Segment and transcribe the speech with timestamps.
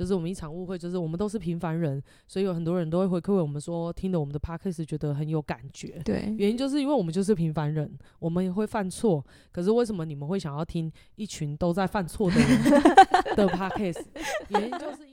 [0.00, 6.00] 就是我们一场误会，就是我们都是平凡人，所以有很多人都会回馈我们说，听了我们的 podcast 觉得很有感觉。
[6.06, 9.22] 对，原因就是因为我们就是平凡人，我们也会犯错。
[9.52, 12.48] 可是为什么你们会想要听一群都在犯错的人
[13.36, 14.02] 的 podcast？
[14.48, 15.06] 原因就是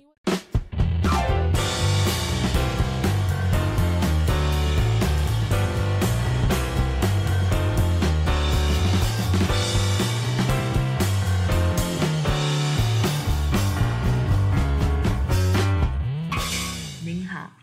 [17.08, 17.54] 您好，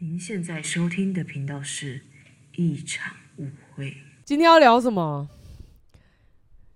[0.00, 0.20] 您。
[0.20, 2.02] 现在收听的频道是
[2.56, 3.96] 一场误会。
[4.26, 5.26] 今天要聊什么？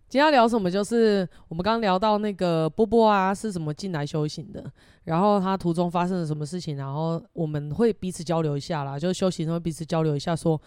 [0.09, 0.71] 今天要聊什么？
[0.71, 4.73] 就是我们刚刚聊到那个波波啊，是怎么进来修行的，
[5.05, 10.59] 然后他途中发生了什么事情，然后我们会彼此交流一下啦，就是修行会彼此交流一下，说，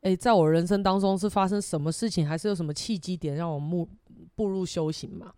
[0.00, 3.86] 诶，在我人生当中是发生什么事情，还是有什么契机点让我们
[4.34, 5.30] 步入修行嘛？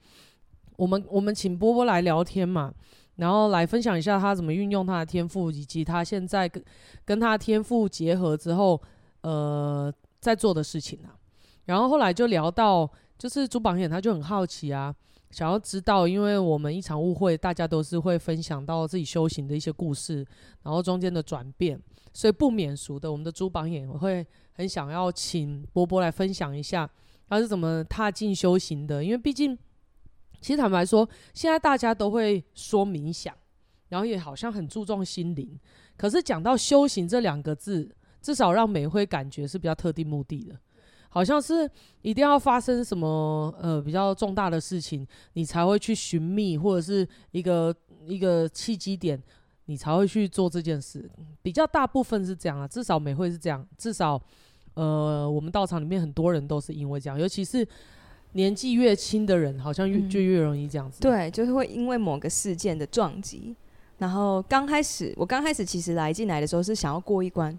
[0.76, 2.72] 我们我们请波波来聊天嘛。
[3.16, 6.64] 然后来分享一下他怎么运用他的天赋，以及他现在跟
[7.04, 8.80] 跟他天赋结合之后，
[9.20, 11.14] 呃，在做的事情啊。
[11.66, 14.92] 然后后来就聊到，就是朱榜眼他就很好奇啊，
[15.30, 20.26] 想要知道，因为我们一场误会，大家都是会分享到自己修行的一些故事，
[20.62, 21.80] 然后中间的转变，
[22.12, 26.90] 所以不免俗的，我们的朱榜眼我会很想要请波波来分享一下
[27.28, 29.56] 他是怎么踏进修行的，因为毕竟。
[30.44, 33.34] 其实坦白说，现在大家都会说冥想，
[33.88, 35.58] 然后也好像很注重心灵。
[35.96, 40.54] 可是讲到修行这两个字，至少让美会感觉是比较特定目的的，
[41.08, 41.66] 好像是
[42.02, 47.74] 一定要发生什么呃比较重大的事情，你才会去寻觅，或者是一个
[48.06, 49.18] 一个契机点，
[49.64, 51.10] 你才会去做这件事。
[51.40, 53.66] 比较大部分是这样啊，至少美会是这样。
[53.78, 54.20] 至少
[54.74, 57.66] 呃，我们道场里面很多人都是因为这样，尤其是。
[58.34, 60.98] 年纪越轻的人，好像越就越容易这样子。
[61.00, 61.02] 嗯。
[61.02, 63.54] 对，就是会因为某个事件的撞击，
[63.98, 67.56] 然后刚开始，我刚开始其实来进来的时候是想要过一关，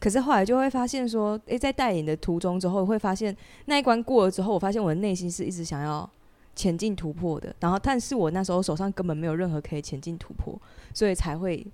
[0.00, 3.34] 可是后来就会发现说，诶，在带领的途中之后，会发现
[3.66, 6.08] 那一关过了之后，我发现我的内心是一直想要
[6.54, 7.54] 前进突破的。
[7.60, 10.60] 然后，但是我那时候手上根本没有任何可以前进突破，
[10.92, 11.64] 所以才会，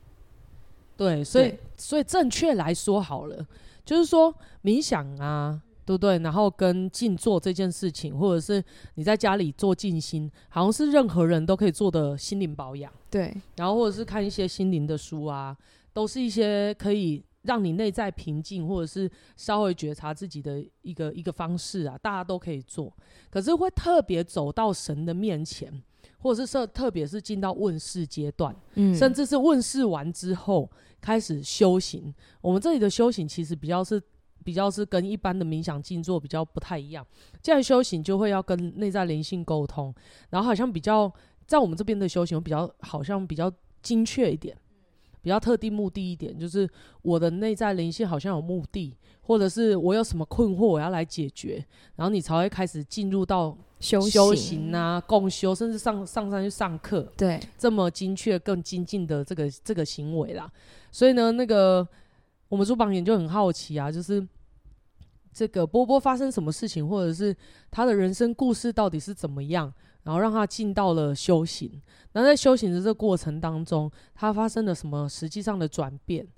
[0.97, 3.47] 对，所以所以正确来说好了，
[3.83, 5.61] 就是说冥想啊。
[5.85, 6.19] 对不对？
[6.21, 8.63] 然后跟静坐这件事情，或者是
[8.95, 12.93] 你在家里做静心，好像是任何人都可以做的心灵保养。
[13.11, 15.57] 对，然后或者是看一些心灵的书啊，
[15.93, 22.93] 都是一些可以让你内在平静，或者是稍微觉察自己的一个一个方式啊，大家都可以做。
[23.29, 25.83] 可是会特别走到神的面前，
[26.19, 32.15] 或者是说特别是进到问世阶段，嗯，甚至是问世完之后开始修行。
[32.41, 34.01] 我们这里的修行其实比较是。
[34.43, 37.07] 比较是跟一般的冥想静坐比较不太一样，
[37.41, 39.95] 这样修行就会要跟内在灵性沟通，
[40.31, 41.11] 然后好像比较
[41.47, 44.57] 在我们这边的修行比较好像比较精确一点，
[45.23, 46.69] 比较特定目的一点，就是
[47.03, 51.65] 我的内在灵性好像有目的，或者是我有什么困惑我要来解决，
[51.97, 60.51] 然后你才会开始进入到修修行啊、共修，甚至上上山去上课，对，这么精确、更精进的这个这个行为啦。
[60.91, 61.87] 所以呢，那个。
[62.53, 64.23] 我们做榜眼就很好奇啊，就是
[65.33, 67.35] 这个波波发生什么事情，或者是
[67.71, 71.81] 他的人生故事到底是怎么样，然后让他进到了修行。
[72.13, 76.29] 那在修行的这个过程当中，他发生了什么实际上的转变？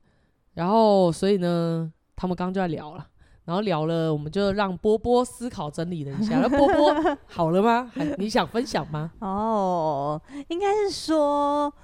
[0.52, 3.04] 然后，所以呢，他们刚刚就在聊了，
[3.46, 6.38] 然后聊了，我们就让波波思考整理了一下。
[6.38, 6.94] 那波波
[7.26, 7.90] 好了吗？
[7.92, 9.10] 还你想分享吗？
[9.18, 11.74] 哦，应该是说，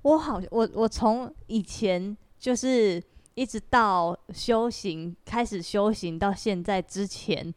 [0.00, 3.02] 我好，我我从以前就是。
[3.36, 7.52] 一直到修行开始修行到现在之前，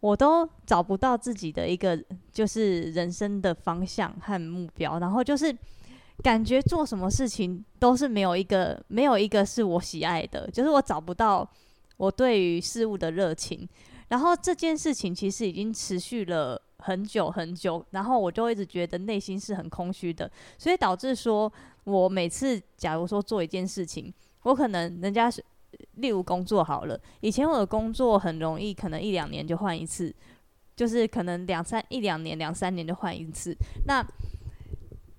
[0.00, 1.96] 我都找不到自己的一个
[2.32, 5.56] 就是人生的方向和目标，然后就是
[6.24, 11.48] 感觉做什么事情都是没有一个没有一个是我喜爱的，就是我找不到
[11.98, 13.66] 我对于事物的热情，
[14.08, 20.28] 然后这件事情其实已经持续了很久很久，然后我就一直觉得内心是很空虚的，
[20.58, 21.50] 所以导致说
[21.84, 24.12] 我每次假如说做一件事情。
[24.46, 25.44] 我可能人家是，
[25.94, 30.14] 例如工作好了，以前我的工作很容易，可能一两年就换一次，
[30.76, 33.52] 就是可能两三一两年两三年就换一次。
[33.86, 34.06] 那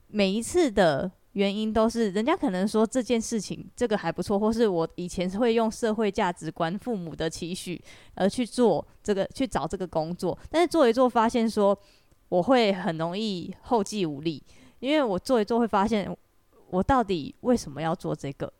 [0.07, 7.83] 每一次的原因都是人家可能说这件事情这个还不错，或是我以前是会用社会价值观、父母的期许
[8.15, 11.77] 而去做这个去找这个工作，但是做一做发现说
[12.29, 14.41] 我会很容易后继无力，
[14.79, 16.15] 因为我做一做会发现
[16.69, 18.53] 我到底为什么要做这个。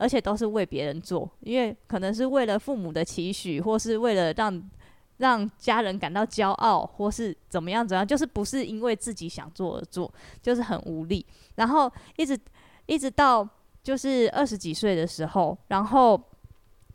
[0.00, 4.70] 而且都是为别人做，因为可能是为了父母的期许，或是为了让
[5.18, 10.10] 让家人感到骄傲，或是怎么样怎样，就是不是因为自己想做而做，
[10.40, 11.24] 就是很无力。
[11.56, 12.38] 然后一直
[12.86, 13.46] 一直到
[13.82, 16.18] 就是二十几岁的时候，然后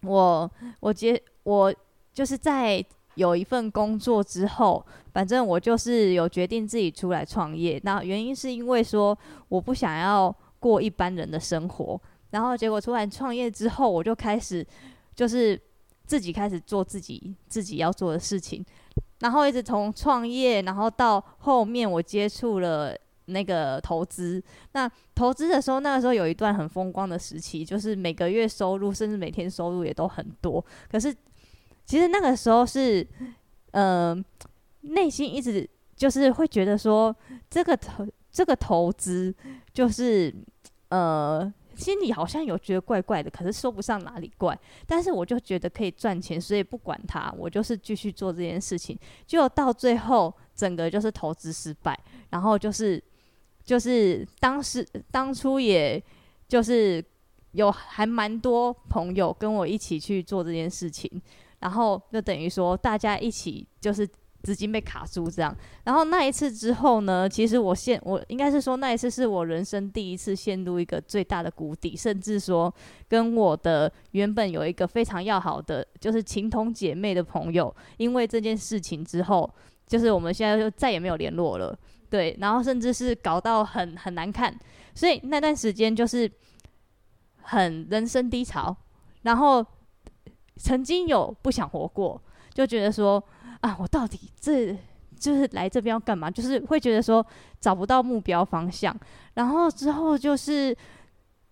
[0.01, 1.71] 我我结我
[2.11, 7.79] 就是在有一份工作之后，反正我就是有决定自己出来创业。
[7.83, 9.15] 那原因是因为说
[9.47, 14.65] 我不想要过一般人的生活，然后结果出来创业之后，我就开始
[15.15, 15.59] 就是。
[16.07, 18.63] 自己开始做自己自己要做的事情，
[19.21, 22.95] 然后一直从创业，然后到后面我接触了
[23.25, 24.39] 那个投资。
[24.73, 30.63] 那投资的时候，那个时候有一段很风光的时期，就是每个月收入甚至每天收入也都很多。
[30.91, 31.11] 可是
[31.87, 33.03] 其实那个时候是，
[33.71, 34.15] 呃，
[34.81, 37.15] 内心一直就是会觉得说，
[37.49, 39.33] 这个投这个投资
[39.73, 40.31] 就是
[40.89, 41.51] 呃。
[41.75, 44.57] 心里好像有觉得怪怪的，可是说不上哪里怪。
[44.87, 48.97] 但是我就觉得可以赚钱，所以不管它，我就是继续做这件事情。
[49.27, 51.99] 就到最后，整个就是投资失败，
[52.29, 53.01] 然后就是
[53.63, 56.01] 就是当时当初也
[56.47, 57.03] 就是
[57.51, 61.09] 有还蛮多朋友跟我一起去做这件事情，
[61.59, 64.07] 然后就等于说大家一起就是。
[64.45, 65.53] 资金被卡住，这样。
[65.85, 72.71] 然后那一次之后呢，其实我陷，我应该是说那一次是我人生第一次陷入一个最大的谷底，甚至说
[73.09, 79.51] 跟我的原本有一个非常要好的，就是情同姐妹的朋友，因为这件事情之后，
[79.87, 81.75] 就是我们现在就再也没有联络了。
[82.07, 84.55] 对，然后甚至是搞到很很难看，
[84.93, 86.31] 所以那段时间就是
[87.41, 88.77] 很人生低潮，
[89.23, 89.65] 然后
[90.57, 92.21] 曾经有不想活过，
[92.53, 93.21] 就觉得说。
[93.65, 94.77] 啊，我到底这
[95.17, 96.29] 就是来这边要干嘛？
[96.29, 97.25] 就是会觉得说
[97.59, 98.95] 找不到目标方向，
[99.33, 100.75] 然后之后就是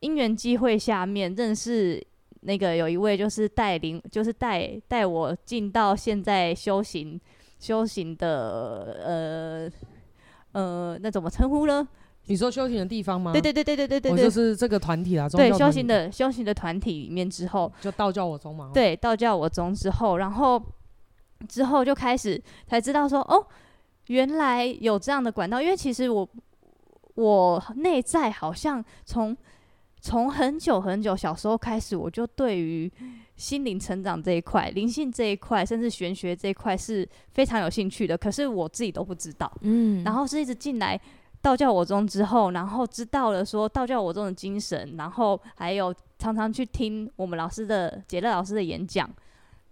[0.01, 2.05] 因缘机会下面认识
[2.41, 7.19] 那个有一位就是带领，就是带带我进到现在修行
[7.57, 9.71] 修行的
[10.51, 11.87] 呃呃，那怎么称呼呢？
[12.25, 13.31] 你说修行的地方吗？
[13.31, 18.69] 对对对对对对对，我就是这个团体啊，对修行的修行的团体里面之后，就道教我宗嘛。
[18.71, 20.61] 对，道教我宗之后，然后。
[21.47, 23.45] 之后就开始才知道说哦，
[24.07, 25.61] 原来有这样的管道。
[25.61, 26.27] 因为其实我
[27.15, 29.35] 我内在好像从
[30.01, 32.91] 从很久很久小时候开始，我就对于
[33.35, 38.17] 心灵成长这一块、灵性这一块，甚至玄学这一块是非常有兴趣的。
[38.17, 39.51] 可是我自己都不知道。
[39.61, 40.03] 嗯。
[40.03, 40.99] 然后是一直进来
[41.41, 49.09] 道教我宗之后，然后知道了说道教我宗的精神，然后还有常常去听我们老师的杰乐老师的演讲。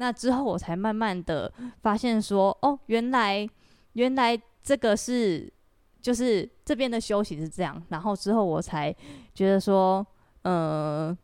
[0.01, 1.53] 那之后，我才慢慢的
[1.83, 3.47] 发现说，哦，原来，
[3.93, 5.47] 原来这个是，
[6.01, 7.79] 就是这边的修行是这样。
[7.89, 8.91] 然后之后，我才
[9.35, 10.03] 觉得说，
[10.41, 11.17] 嗯、呃，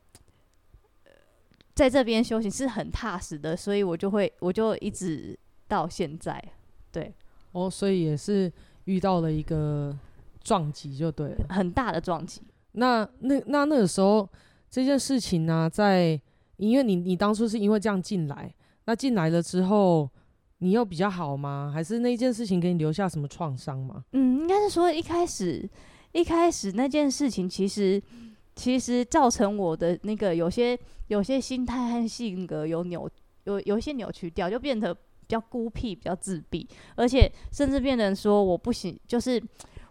[1.74, 5.36] 在这边修行是很踏实的，所以我就会，我就一直
[5.68, 6.40] 到现在，
[6.92, 7.12] 对。
[7.54, 8.52] 哦，所以也是
[8.84, 9.92] 遇到了一个
[10.44, 12.44] 撞击，就对了，很大的撞击。
[12.74, 14.30] 那那那那个时候，
[14.70, 16.22] 这件事情呢、啊，在
[16.58, 18.54] 因为你你当初是因为这样进来。
[18.88, 20.10] 那进来了之后，
[20.60, 21.70] 你又比较好吗？
[21.74, 24.02] 还是那件事情给你留下什么创伤吗？
[24.14, 25.70] 嗯，应该是说一开始，
[26.14, 28.02] 一开始那件事情其实
[28.56, 33.10] 其实造成我的那个有些有些心态和性格有扭
[33.44, 39.44] 有有一些扭曲掉，就变得比较孤僻、比较自闭，而且甚至变成说我不行，就是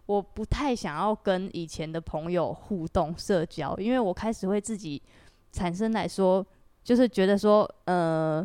[0.07, 5.03] 我不太想要跟以前的朋友互动社交，因为我开始会自己
[5.53, 6.45] 产生来说，
[6.83, 8.43] 就是觉得说，呃。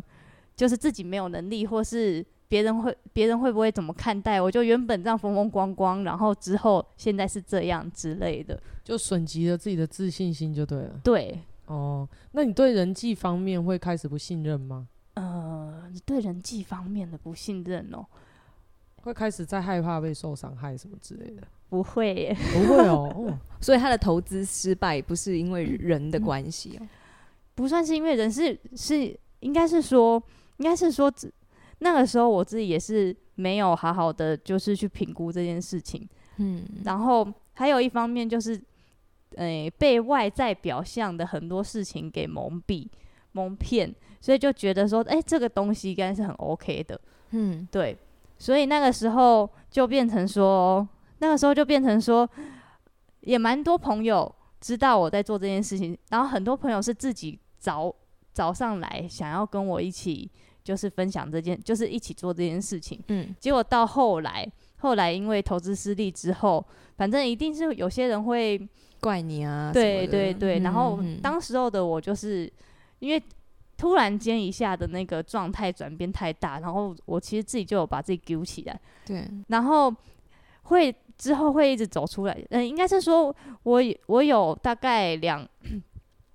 [0.62, 4.40] 就是自己没有能力，或是别人会别人会不会怎么看待？
[4.40, 11.00] 我就原本这样风风光光，然后之后现在是这样之类的，就损及了自己的自信心，就对了。
[11.02, 14.86] 对，哦，那你对人际方面会开始不信任吗？
[15.14, 18.06] 呃，对人际方面的不信任哦，
[19.02, 21.42] 会开始在害怕被受伤害什么之类的？
[21.70, 23.12] 不会耶，不会哦。
[23.16, 26.88] 哦， 所以他的投资失败不是因为人的关系哦，嗯，
[27.56, 30.22] 不算是因为人，是是应该是说。
[30.62, 31.12] 应该是说，
[31.80, 36.08] 那个时候我自己也是没有好好的，就是去评估这件事情。
[36.36, 38.54] 嗯，然后还有一方面就是，
[39.34, 42.86] 诶、欸，被外在表象的很多事情给蒙蔽、
[43.32, 47.00] 蒙骗，所以就觉得说，哎、欸，这个东西应该是很 OK 的。
[47.30, 47.98] 嗯，对，
[48.38, 50.88] 所以那个时候就变成说，
[51.18, 52.28] 那个时候就变成说，
[53.22, 57.92] 也蛮多朋友知道我在做这件事情，然后很多朋友是自己找。
[58.34, 60.30] 找上来想要跟我一起，
[60.62, 63.00] 就是分享这件，就是一起做这件事情。
[63.08, 64.46] 嗯，结果到后来，
[64.78, 66.64] 后来因为投资失利之后，
[66.96, 68.60] 反正一定是有些人会
[69.00, 69.70] 怪你啊。
[69.72, 72.50] 对对对，然后当时候的我就是
[73.00, 73.22] 因为
[73.76, 79.92] 突然间一下的那个状态转变太大，然后我其实自己就有把自己揪起来，对，然后
[80.62, 82.32] 会之后会一直走出来。
[82.50, 85.44] 嗯、呃，应该是说我我有大概两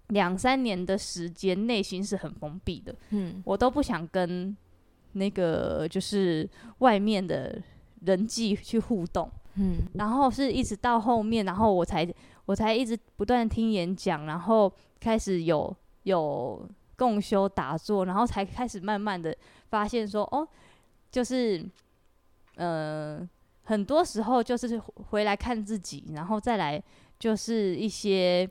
[0.08, 4.56] 两三年的时间，内心是很封闭的，嗯，我都不想跟
[5.14, 6.48] 那个就是
[6.80, 7.62] 外面的
[8.06, 12.08] 人际去互动，嗯，然后是一直到后面，然后我才
[12.46, 19.36] 我才一直不断听演讲，然后开始有有共修打坐，然后才开始慢慢的
[19.70, 20.48] 发现说，哦，
[21.12, 21.64] 就是，
[22.56, 23.28] 呃，
[23.64, 26.82] 很多时候就是回来看自己，然后再来
[27.20, 28.50] 就是一些，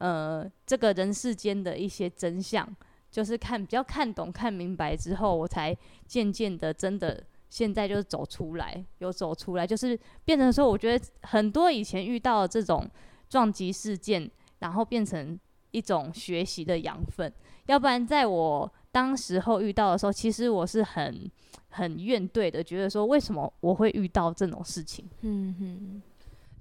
[0.00, 2.66] 呃，这个人世间的一些真相，
[3.10, 5.76] 就是看比较看懂、看明白之后，我才
[6.06, 12.88] 渐渐的真的现在就是走出来，有走出来，就是变成说，我觉得很多以前遇到这种
[13.28, 14.30] 撞击事件，
[14.60, 15.38] 然后变成
[15.70, 17.30] 一种学习的养分。
[17.66, 21.30] 要不然，在我当时候遇到的时候，其实我是很
[21.68, 25.06] 很怨怼的，觉得说为什么我会遇到这种事情。
[25.20, 26.02] 嗯哼，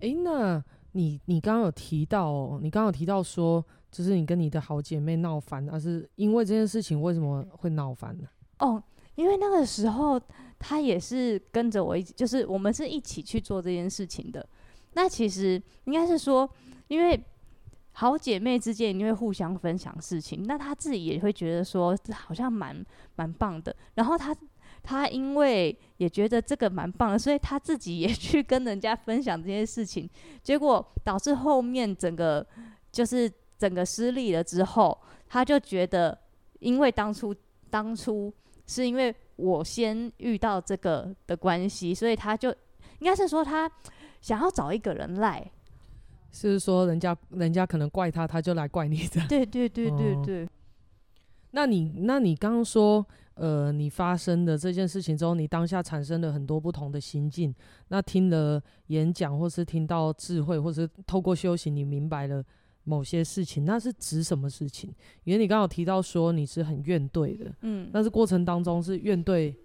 [0.02, 0.62] 诶，那
[1.00, 8.28] 你你刚刚有提到哦，你刚刚有提到说，就是你跟你的好姐妹闹翻，而是因为这件事情为什么会闹翻呢？
[8.60, 8.84] 哦，
[9.16, 10.20] 因为那个时候
[10.60, 14.46] 她也是跟着我一起，就是我们是一起去做这件事情的。
[14.94, 16.50] 那其实应该是说，
[16.88, 17.24] 因为。
[17.92, 22.86] 好姐妹之间因为互相分享事情，那她自己也会觉得说这好像蛮
[23.18, 23.76] 蛮棒的。
[23.96, 24.34] 然后她
[24.90, 30.10] 她因为也觉得这个蛮棒的，所以他自己也 去跟人家分享这些事情，
[30.42, 32.44] 结果导致后面整个
[32.92, 36.18] 就是整个失利了之后，他就觉得
[36.60, 37.36] 因为当初
[37.70, 38.34] 当初
[38.66, 42.50] 是因为我先遇到这个的关系，所以他就
[42.98, 43.72] 应该是说他
[44.22, 45.52] 想要找一个人赖。
[46.32, 49.22] 是说人家人家可能怪他，他就来怪你的。
[49.28, 50.46] 对对对对对。
[50.46, 50.50] 哦、
[51.52, 53.06] 那你那你刚刚说，
[53.40, 57.56] 呃，你发生的这件事情之后，你当下产生了很多不同的心境。
[57.88, 62.44] 那听了演讲，或是听到智慧，或是透过修行，你明白了
[62.84, 64.94] 某些事情，那是指什么事情？
[65.24, 69.56] 因为你刚好提到说你是很怨对的，嗯，但是过程当中是怨对，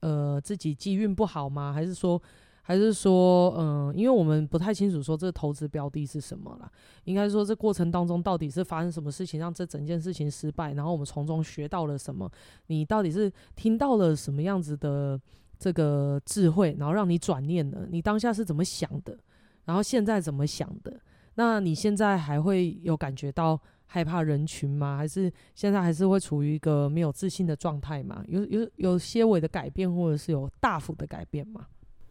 [0.00, 1.72] 呃，自己机运不好吗？
[1.72, 2.20] 还是说？
[2.68, 6.70] 还是说，嗯，因为我们不太清楚说这投资标的是什么啦，
[7.04, 12.30] 应该说这过程当中到底是发生什么事情让这整件事情失败，然后我们从中学到了什么？
[12.66, 15.18] 你到底是听到了什么样子的
[15.58, 17.88] 这个智慧，然后让你转念的？
[17.90, 19.18] 你当下是怎么想的？
[19.64, 21.00] 然后现在怎么想的？
[21.36, 24.98] 那你现在还会有感觉到害怕人群吗？
[24.98, 28.22] 还是现在还是会处于一个没有自信的状态吗？
[28.28, 31.66] 有有有些微的改变，或者是有大幅的改变吗？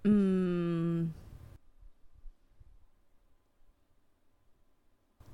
[0.09, 1.11] 嗯，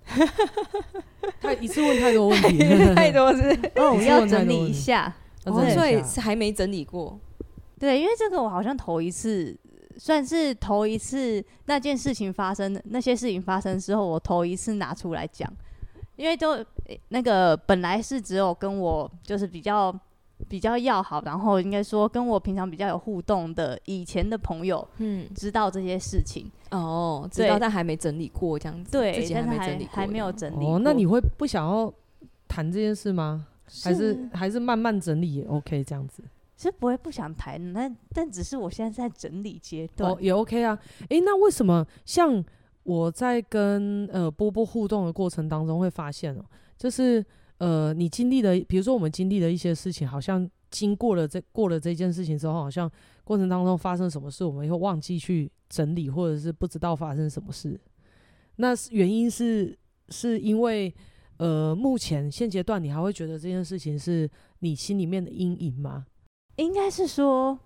[1.39, 2.57] 他一次问太多问题，
[2.95, 5.15] 太多是 哦，我要整理一下，
[5.45, 7.19] 哦，所以是还没整理过。
[7.79, 9.55] 对，因为这个我好像头一次，
[9.97, 15.47] 算是头一次那件事情发生，那些事情发生之后，我头一次拿出来讲，
[16.15, 16.65] 因为都
[17.09, 19.95] 那个本来是只有跟我就是比较。
[20.47, 30.75] 比较要好，然后应该说跟我平常比较有互动的以前的朋友，嗯，知道这些事情哦，知道但还没整理过这样子，对，自己还没整理过，还没有整理过。
[30.75, 31.91] 哦，那你会不想要
[32.47, 33.47] 谈这件事吗？
[33.83, 36.23] 还是还是慢慢整理也 OK 这样子？
[36.55, 40.77] 其实不会不想谈，那但只是我现在在整理阶段，哦，也 OK 啊。
[41.09, 42.43] 诶，那为什么像
[42.83, 46.43] 我在跟呃波波互动的过程当中会发现哦，
[46.77, 47.25] 就是。
[47.63, 52.91] 呃，你经历的，比如说我们经历的一些事情，好像经过了这过了这件事情之后，好像
[53.23, 57.79] 过程当中发生什么事，我们会忘记去整理，或者是不知道发生什么事。
[58.57, 59.79] 那原因是
[60.09, 60.93] 是因为，
[61.37, 64.29] 呃，目前现阶段你还会觉得这件事情是
[64.59, 66.05] 你心里面的阴影吗？
[66.57, 67.57] 应该是说，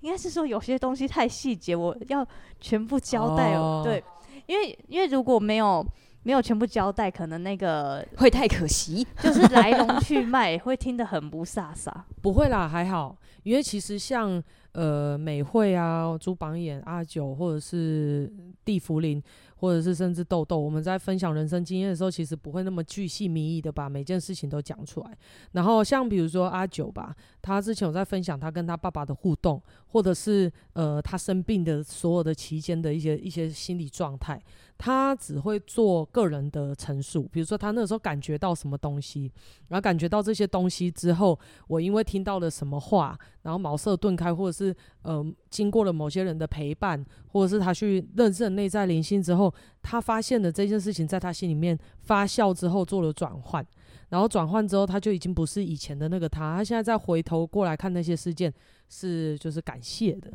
[0.00, 2.26] 应该是说有些东西太细节，我要
[2.60, 3.54] 全部交代。
[3.54, 4.02] 哦，对，
[4.46, 5.86] 因为因为如果没有。
[6.26, 11.88] 没有全部交代，可能那个会太可惜， 就是来龙去脉会听得很不飒飒。
[12.20, 14.42] 不会啦，还好，因为其实像
[14.72, 18.28] 呃美惠啊、朱榜眼、阿九，或者是
[18.64, 19.22] 地茯苓，
[19.58, 25.16] 或者是甚至豆豆，我们在分享人生经验的时候，其实不会那么巨细靡遗的把每件事情都讲出来。
[25.52, 29.62] 然后像比如说阿九吧，他之前有在分享他跟他爸爸的互动，
[29.96, 34.38] 或者是呃他生病的所有的期间的一些一些心理状态。
[34.76, 39.32] 他只会做个人的陈述，比如说他那时候感觉到什么东西，
[39.68, 49.50] 然后感觉到这些东西之后，我因为听到了什么话，然后茅塞顿开，或者是呃经过了某些人的陪伴，或者是他去认识内在灵性之后，
[49.80, 53.66] 他发现了这件事情在他心里面发酵之后做了转换，
[54.08, 58.52] 然后转换之后他就已经不是以前的那个他，他现在再回头过来看那些事件
[58.88, 60.32] 是就是感谢的，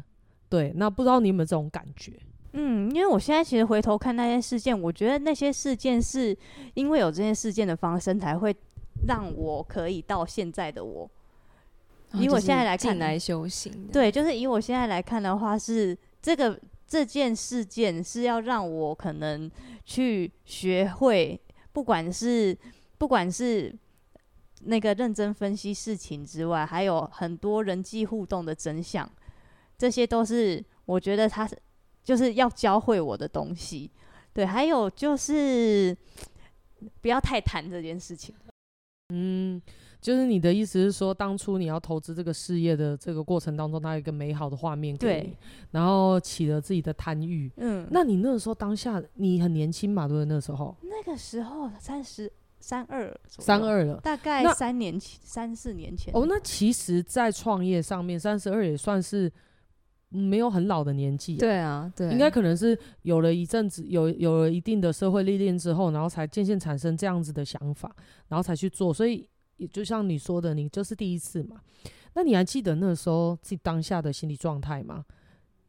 [0.50, 2.14] 对，那不知道你有没有这种感觉？
[2.54, 6.38] 嗯，因为我现在其实回头看那些事件，我觉得那些事件是
[6.74, 8.54] 因为有这些事件的发生，才会
[9.08, 11.10] 让我可以到现在的我。
[12.16, 19.50] 以我现在来看，来修行，对，就是以我现在来看的话，是这个这件事件是要让我可能
[19.86, 21.40] 去学会，
[21.72, 22.54] 不管是
[23.02, 23.76] 不管是
[24.66, 29.10] 那个认真分析事情之外，还有很多人际互动的真相，
[29.76, 31.58] 这些都是我觉得他是。
[32.04, 33.90] 就是要教会我的东西，
[34.34, 35.96] 对，还有就是
[37.00, 38.34] 不要太谈这件事情。
[39.14, 39.62] 嗯，
[40.02, 45.38] 就是你的意思是说，当初你要投资这个事业的这个过程当中，他有一个美好的画面给你，对，
[45.72, 47.52] 然后起了自己的贪欲。
[47.58, 50.26] 嗯，那你那个时候当下你很年轻嘛，对不对？
[50.26, 52.32] 那个时候，那个时候三十
[52.62, 56.14] 三二，三二了，大概三年前，三四年前。
[56.14, 59.32] 哦，那其实，在创业上面，三十二也算是。
[60.14, 67.90] 没有很老的年纪，对啊，对，应该可能是有了一阵子，有有了一定的社会历练之后，然后才渐渐产生这样子的想法，
[68.28, 68.94] 然后才去做。
[68.94, 69.26] 所以，
[69.56, 71.62] 也就像你说的，你就是第一次嘛。
[72.14, 75.06] 那你还记得那时候自己当下的心理状态吗？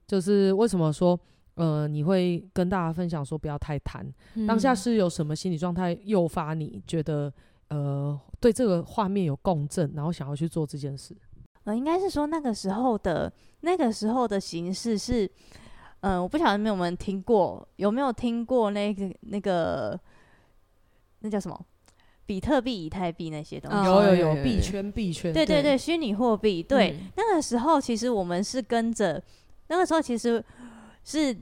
[0.09, 1.17] 就是为什么说，
[1.55, 4.07] 呃，你会跟大家分享说不要太贪？
[4.35, 7.33] 嗯、当下是有什么心理状态诱发你觉得，
[7.69, 11.15] 呃，对这个画面有共振，然后想要去做这件事？
[11.65, 15.27] 呃，应该是说那个时候的那个时候的形式是，
[16.01, 19.99] 嗯、呃，我不晓得你们有没有听过，有没有听过那个那个
[21.21, 21.67] 那叫什么
[22.27, 23.87] 比特币、以太币那些东西？
[23.87, 26.63] 有有有，币圈币圈，对对对，虚拟货币。
[26.63, 29.23] 对，嗯、那个时候其实我们是跟着，
[29.69, 30.43] 那个时候其实
[31.05, 31.37] 是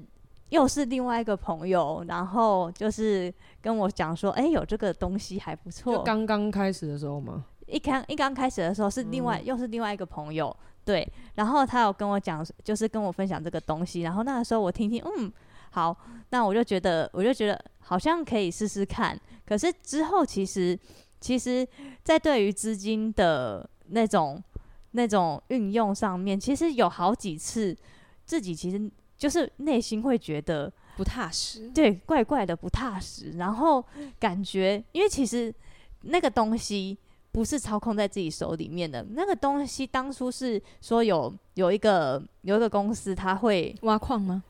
[0.48, 6.02] 又是另外一个朋友，然后就是跟我讲说，哎、欸，有这个东西还不错。
[6.02, 7.44] 刚刚开始的时候吗？
[7.66, 15.32] 一刚一刚开始的时候是另外、嗯、又是另外一个朋友，对，然后他有跟我讲，就是跟我分享这个东西，然后那个时候我听听，嗯，
[15.70, 15.96] 好，
[16.30, 19.16] 那我就觉得我就觉得好像可以试试看。
[19.46, 20.76] 可是之后其实
[21.20, 21.64] 其实，
[22.02, 24.42] 在对于资金的那种
[24.90, 27.76] 那种运用上面，其实有好几次
[28.24, 33.84] 自己其实就是内心会觉得不踏实，对，怪怪的不踏实，然后
[34.18, 35.54] 感觉因为其实
[36.00, 36.98] 那个东西。
[37.32, 44.42] 不是操控在自己手里面的那个东西，当初是说有有一个有一个公司，他会挖矿吗？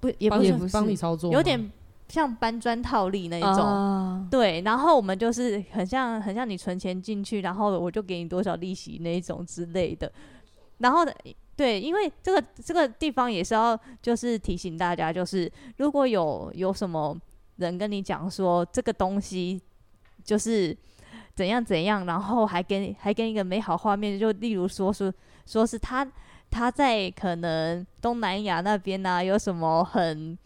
[0.00, 1.70] 不，也不是帮你操作，有点
[2.08, 3.60] 像搬砖套利那一种。
[3.60, 10.10] 哦、对，然后我们就是很像很像你存钱进去，然后我就给你多少利息那一种之类的。
[10.78, 11.06] 然后
[11.56, 17.18] 对，因为这个这个地方也是要就是提醒大家，就是如果有有什么
[17.56, 19.60] 人跟你讲说这个东西
[20.22, 20.76] 就是。
[21.34, 25.12] 怎样怎样，然后还跟还跟一个美好画面，就例如说说
[25.44, 26.10] 说是他
[26.50, 30.38] 他在可能东南亚那边呢、啊，有什么很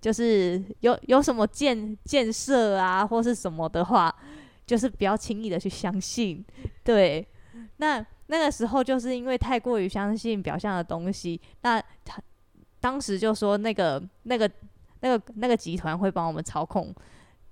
[0.00, 4.14] 就是有有什么建建设啊，或是什么的话，
[4.64, 6.44] 就是不要轻易的去相信。
[6.84, 7.26] 对，
[7.78, 8.00] 那
[8.32, 12.18] 那个时候就是因为太过于相信表象的东西，那他
[12.80, 14.50] 当时就说那个那个
[15.00, 16.94] 那个那个集团会帮我们操控。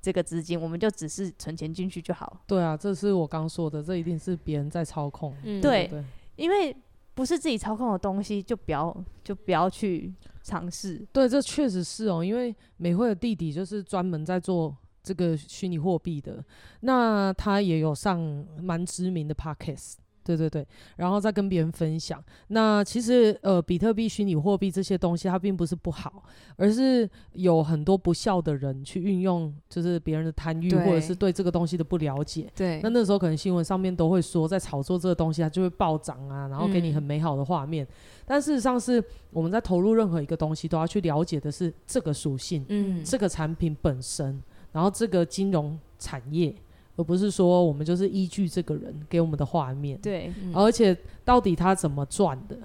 [0.03, 2.41] 这个资金，我们就只是存钱进去就好。
[2.47, 5.37] 对啊，这是我刚说的，这一定是别人在操控。
[5.45, 6.03] 嗯，对，对，
[6.37, 6.75] 因为
[7.15, 10.11] 不是自己操控的东西，就不要就不要去
[10.43, 11.07] 尝试。
[11.13, 16.43] 对，这确实是哦，因为美惠的弟弟就是专门在做这个虚拟货币的，
[16.81, 18.19] 那他也有上
[18.59, 19.97] 蛮知名的 Podcast。
[20.37, 20.67] 对对对，
[20.97, 22.23] 然后再跟别人分享。
[22.49, 26.23] 那其实呃，比特币、虚拟货币这些东西，它并不是不好，
[26.57, 32.51] 而是有很多不孝的人去运用，就是别人的贪欲，或者是对这个东西的不了解。
[32.55, 32.81] 对。
[32.83, 37.85] 那那时候可能新闻上面都会说，在炒作这个东西，它就会暴涨啊，然后给你很美好的画面。
[37.85, 37.89] 嗯。
[38.27, 44.41] 但事实上是我们在投入任何一个东西，都要去了解的是这个属性，嗯，这个产品本身，
[44.73, 46.55] 然后这个金融产业。
[46.97, 52.57] 而不是说我们就是依据这个人给我们的画面，对，嗯、而且到底他怎么赚的，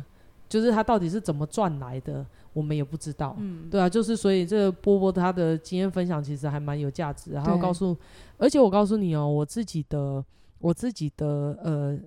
[0.50, 7.96] 就是他到底是怎么赚来的，我们也不知道，嗯，对啊，就是所以这个波波他的经验分享其实还蛮有价值，然后告诉，
[8.38, 10.24] 而且我告诉你哦，我自己的
[10.60, 11.98] 我自己的呃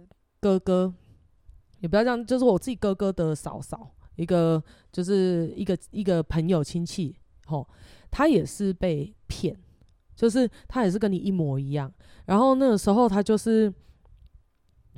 [0.40, 0.92] 哥哥，
[1.80, 7.66] 也不要这样，就是我自己哥哥的嫂嫂，一个就是一个一个朋友亲戚，吼，
[8.10, 9.56] 他也是被骗，
[10.18, 11.88] 就是他也是跟你一模一样。
[12.26, 13.72] 然后那个时候他就是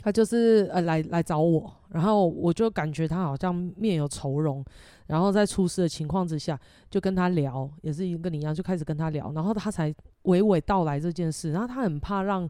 [0.03, 4.65] 他就是呃来来找我，然后我就感觉他好像面有愁容，
[5.09, 12.49] 然后在出事的情况之下就跟他聊，也是跟你一样就开始跟他聊，然后他才娓娓道来这件事，然后他很怕让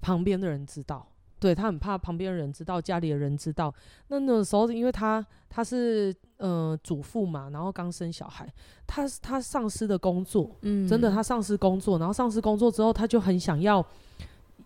[0.00, 1.06] 旁边的人知道。
[1.40, 3.72] 对，他很怕旁边人知道，家里的人知道。
[4.08, 8.46] 那那个时候，因为他他是呃主妇嘛，然后刚生小孩，
[8.86, 13.84] 他他丧失的工作，嗯，真的他丧失工作，然后丧失工作之后，他就很想要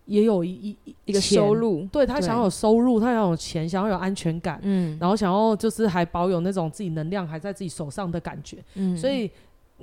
[0.07, 9.31] 也有一一一个收入，对，他想要有收入，他想要有钱，想要有安全感，嗯，然后想要就是还保有那种自己能量还在自己手上的感觉，嗯，所以。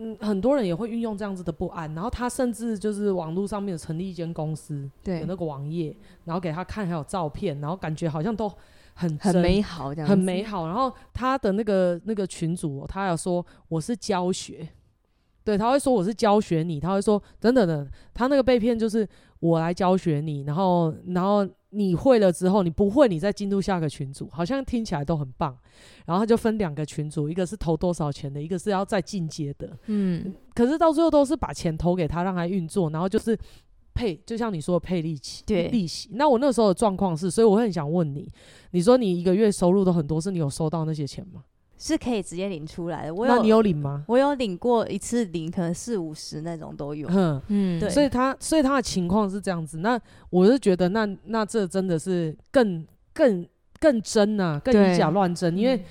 [0.02, 8.50] 嗯，很多人也会运用这样子的不安，然后他甚至就是网络上面成立一间公司，对，有那个网页，然后给他看还有照片，然后感觉好像都
[8.94, 10.66] 很很美好这样，很美好。
[10.68, 14.68] 然后他的那个那个群主，他有说我是教学，
[15.44, 19.06] 对，他会说我是教学你，他会说等等的，他那个被骗就是
[19.42, 21.48] 我来教学你，然后然后。
[21.72, 25.56] 你会了之后，你不会，你再进入下个群组，好像听起来都很棒。
[26.06, 29.78] 然后他就分两个群组，一个是投多少钱的，一个是要再进阶的。
[29.86, 33.38] 嗯，可是到最后都是把钱投给他，让他运作，然后就是
[33.94, 36.10] 配，就像你说的配利息，对，利息。
[36.14, 38.32] 那我那时候的状况是，所以我很想问你，
[38.72, 41.44] 你说你一个月收入都很多，是你有收到那些钱吗？
[41.82, 43.16] 是可以直接领出来的。
[43.16, 44.04] 我有，那你有领吗？
[44.06, 47.08] 我有领过一次领，可能四五十那种都有。
[47.10, 47.90] 嗯嗯，对。
[47.90, 49.78] 所以他，所以他的情况是这样子。
[49.78, 49.98] 那
[50.30, 53.48] 我是觉得那，那那这真的是更更
[53.80, 55.58] 更真呐、啊，更以假乱真。
[55.58, 55.84] 因为、嗯、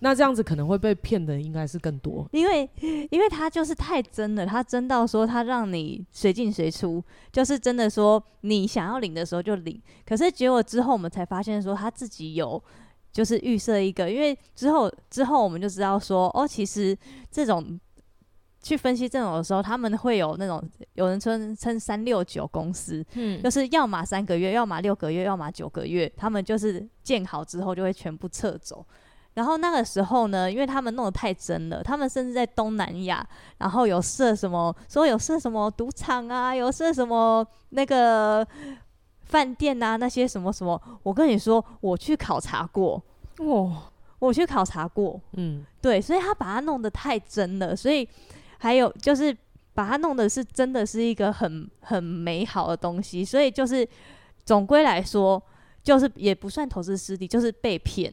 [0.00, 2.28] 那这样子可能会被骗的应该是更多。
[2.32, 2.68] 因为
[3.10, 9.80] 因为他就是太真了，他真到说他让你随进随出，就是真的说你想要领的时候就领。
[10.06, 12.62] 可是结果之后我们才发现说他自己有。
[13.12, 16.96] 就是预设一个，因为之后之后我们就知道说，哦，其实
[17.30, 17.78] 这种
[18.62, 20.62] 去分析这种的时候，他们会有那种
[20.94, 28.86] 有人称称三六九公司，嗯，就是要么三个月，要么六个月，要么九个月，他们就是建好之后就会全部撤走。
[29.34, 33.26] 然后那个时候呢，因为他们弄得太真了，他们甚至在东南亚，
[33.58, 38.46] 然后有设什么，说有设什么赌场啊，有设什么那个。
[39.30, 43.00] 饭店啊，那些什么什么，我跟你说，我去考察过，
[43.38, 43.84] 哦，
[44.18, 48.06] 我去考察过，嗯，对，所以他把它弄得太真了，所以
[48.58, 49.34] 还有就是
[49.72, 53.88] 把它弄的是真的是一个很很美好的东西，所以就是
[54.44, 55.40] 总归来说，
[55.82, 58.12] 就是也不算投资失利，就是被骗。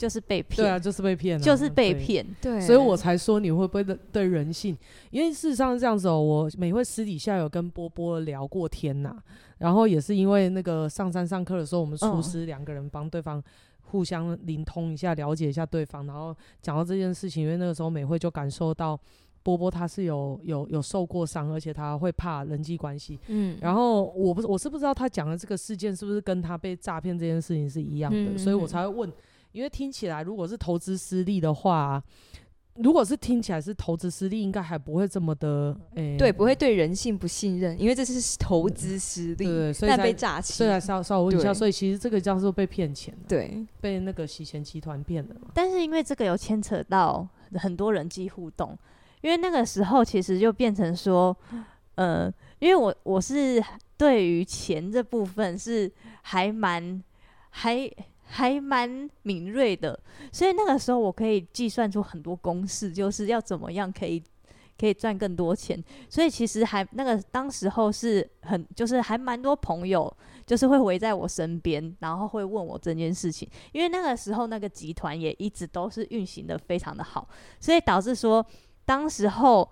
[0.00, 4.74] 就是被骗，对啊，就是被骗，就是被骗，对，所以我才说你会不会对人性？
[5.10, 9.14] 因为事实上是这样子哦，我每回私底下有跟波波聊过天呐，
[9.58, 13.44] 然后也是因为那个上山上课的时候，我们厨师两个人帮对方
[13.82, 18.98] 互相灵通一下，了解一下对方，然后讲到这件事情，因为那个时候美惠就感受到
[19.42, 29.12] 波波他是有有有受过伤，而且他会怕人际关系，嗯，然后我不我是不知道他讲的这个事件是不是跟他被诈骗这件事情是一样的，所以我才会问。
[29.52, 32.02] 因为听起来，如果是投资失利的话，
[32.76, 40.62] 如果是听起来是投资失利，应该还不会这么的，诶、欸，对，不会对人性不信任，因为这是投资失利，对，所以被诈欺。
[40.62, 45.34] 对，稍稍微问一下，所以其实这个叫做被骗钱，对，被那个洗钱集团骗了。
[45.52, 48.78] 但是因为这个有牵扯到很多人际互动，
[49.20, 51.36] 因为那个时候其实就变成说，
[51.96, 53.62] 呃，因为我我是
[53.96, 55.90] 对于钱这部分是
[56.22, 57.02] 还蛮
[57.50, 57.90] 还。
[58.32, 59.98] 还蛮敏锐的，
[60.32, 64.22] 所以那个时候我可以计算出很多公式，就是要怎么样可以
[64.78, 65.82] 可以赚更多钱。
[66.08, 70.16] 所以其实还那个当时候是很就是还蛮多朋友
[70.46, 73.50] 就是会围在我身边，然后会问我这件事情。
[73.72, 78.46] 因为那个时候那个集团也一直都是运行得非常的好，所以导致说
[78.84, 79.68] 当时候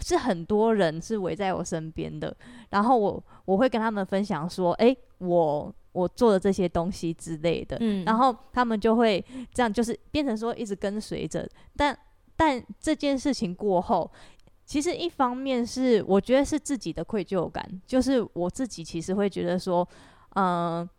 [0.00, 2.34] 是很多人是围在我身边的，
[2.70, 5.74] 然后我我会跟他们分享说，诶，我。
[5.96, 11.48] 我做的这些东西之类的，嗯，然后他们就会这样，就是变成说一直跟随着。
[11.74, 11.98] 但
[12.36, 14.10] 但这件事情过后，
[14.66, 19.88] 其实一方面是我觉得是自己的愧疚感，就是我自己其实会觉得说，
[20.34, 20.90] 嗯、呃，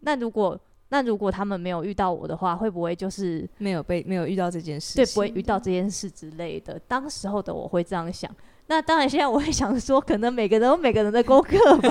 [0.00, 0.56] 那如果
[0.90, 4.94] 那如果他们没有遇到我的话，会不会就是没有被没有遇到这件事？
[4.96, 6.78] 对，不会遇到这件事之类的。
[6.86, 8.32] 当时候的我会这样想。
[8.70, 11.90] 那当然，现在我会想说，可能每个人有每个人的功课吧。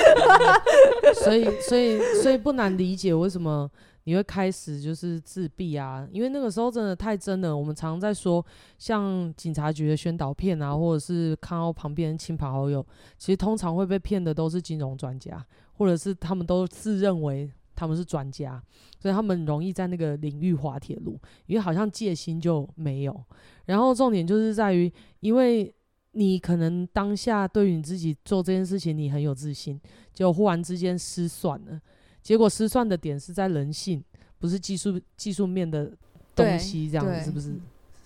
[1.14, 3.70] 所以，所以，所以不难理解为什么
[4.04, 6.08] 你会开始就是自闭啊？
[6.10, 7.54] 因为那个时候真的太真了。
[7.54, 8.44] 我们常常在说，
[8.78, 12.84] 像警察局的宣导片啊，或者是看到旁边亲朋好友，
[13.18, 15.44] 其实通常会被骗的都是金融专家，
[15.76, 17.50] 或者是他们都自认为。
[17.78, 18.60] 他们是专家，
[18.98, 23.24] 所以他们容易在那个领域滑铁卢，因为好像戒心就没有。
[23.66, 25.72] 然后重点就是在于，因为
[26.10, 29.80] 你可能当下对于你自己做这件事情你很有自信，
[30.12, 31.80] 结果忽然之间失算了，
[32.20, 34.02] 结果失算的点是在人性，
[34.40, 35.92] 不是技术技术面的
[36.34, 37.54] 东西，这样子是不是？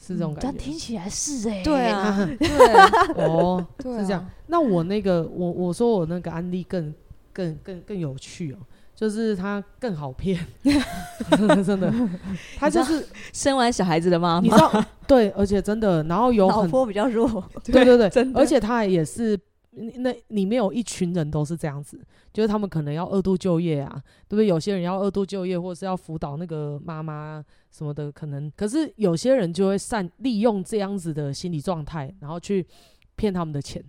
[0.04, 0.48] 是这种感觉？
[0.48, 4.28] 但听起来是哎、欸，对啊， 对哦，对啊是这样。
[4.48, 6.92] 那我那个，我我说我那个案例更
[7.32, 8.58] 更更更有趣哦，
[9.02, 10.38] 就是他更好骗，
[11.66, 11.92] 真的，
[12.56, 19.36] 他就是生完小孩子的妈妈，你知道，对，而且真的，然后有很老婆比较弱，对对对，真的而且他也是。
[19.74, 21.98] 那里面有一群人都是这样子，
[22.30, 23.90] 就是他们可能要二度就业啊，
[24.28, 24.46] 对不对？
[24.46, 28.52] 有些人要二度就业，或者是要辅导那个妈妈什么的，可能。
[28.54, 32.64] 可是有些人就会善利用这样子的心理状态，然后去
[33.16, 33.82] 骗他们的钱。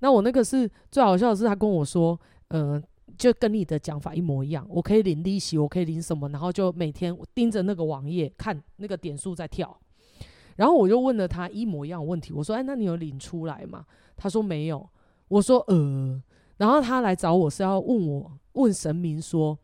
[0.00, 2.78] 那我那个是最好笑的是，他跟我说，呃，
[3.20, 9.78] 就跟你的讲法一模一样，我可以领利息，我可以领什么，然后就每天盯着那个网页看那个点数在跳。
[10.56, 13.84] 然后我就问了他一模一样的问题，我说，哎，那你有领出来吗？
[14.16, 14.88] 他说没有。
[15.28, 16.22] 我说呃，
[16.56, 19.56] 然后他来找我是要问我问神明说，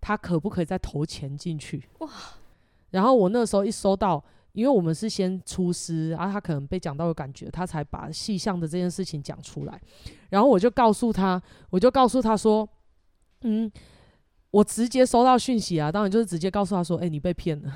[0.00, 1.84] 他可不可以再投钱进去？
[1.98, 2.08] 哇！
[2.90, 9.80] 然后我那时候一收到，因为我们是先出师，然后他可能被讲到有感觉，他才把细项的这件事情讲出来。
[10.30, 12.68] 然后我就告诉他，我就告诉他说，
[13.42, 13.70] 嗯，
[14.50, 17.72] 我直接收到讯息啊，当然就是直接告诉他说，哎，你被骗了，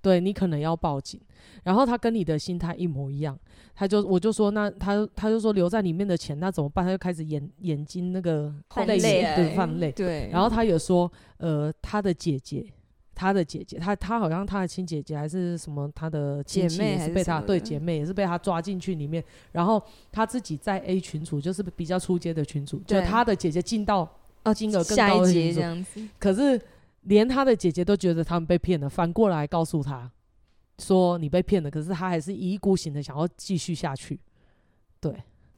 [0.00, 1.20] 对，你可能要报警。
[1.62, 3.38] 然后他跟你的心态一模一样。
[3.76, 6.84] 他就我就说，那他他就说留在里面的钱那怎么办？
[6.84, 9.90] 他就开始眼眼睛那个泛泪，对，泛泪。
[9.90, 10.28] 对。
[10.30, 12.64] 然后他也说，呃，他的姐姐，
[13.14, 19.24] 他的姐姐，他他好像他的亲姐姐还是什么，他的姐妹也是被他对姐妹也是被他抓进去里面。
[19.50, 24.08] 然后他自己在 A 群组，就是比较出街的群组，就他的姐姐进到
[24.52, 26.08] 金额更高的群组，这样子。
[26.18, 26.60] 可是
[27.02, 30.10] 连他的姐姐都觉得他们被骗了，反过来告诉他。
[30.80, 34.18] 说你被骗了，可是他还是一意孤行的想要继续下去，
[34.98, 35.14] 对，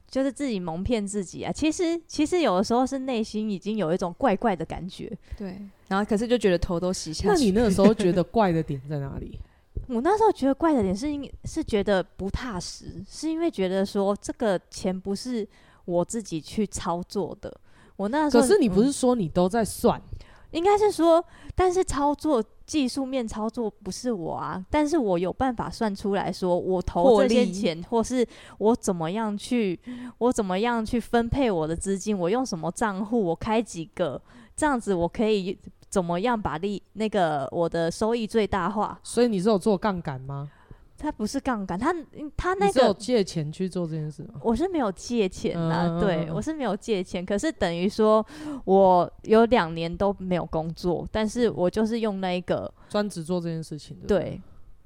[0.07, 1.51] 就是自己蒙骗自己啊。
[1.51, 5.59] 其实，其实有的时候是内心已经有一种怪怪的感觉，对。
[5.87, 7.27] 然后，可是就觉得头都洗下去。
[7.29, 9.39] 那你那个时候觉得怪的点在哪里？
[9.89, 15.47] 我那时候觉得怪的点是因是觉得不踏实，是因为觉得说这个钱不是
[15.85, 17.59] 我自己去操作的。
[17.97, 19.99] 我那时候，可是你不是说你都在算？
[19.99, 20.17] 嗯
[20.51, 21.23] 应该是说，
[21.55, 28.25] 但是操作技术面操作不是我啊，但是我有办法算出来说，我投这些钱，或是
[28.57, 29.77] 我怎么样去，
[30.19, 34.19] 我怎么样去分配我的资金，我用什么账户，我开几个，
[34.55, 35.55] 这样子我可以
[35.89, 38.97] 怎么样把利那个我的收益最大化。
[39.03, 40.49] 所以你是有做杠杆吗？
[40.97, 41.93] 他不是杠杆，他
[42.35, 44.35] 他那个借钱去做这件事吗？
[44.41, 48.25] 我是没有借钱啊，嗯、对我是没有借钱，可是等于说
[48.65, 54.07] 我有两年都没有工作，但是我就是用那个专职做这件事情的。
[54.07, 54.41] 对，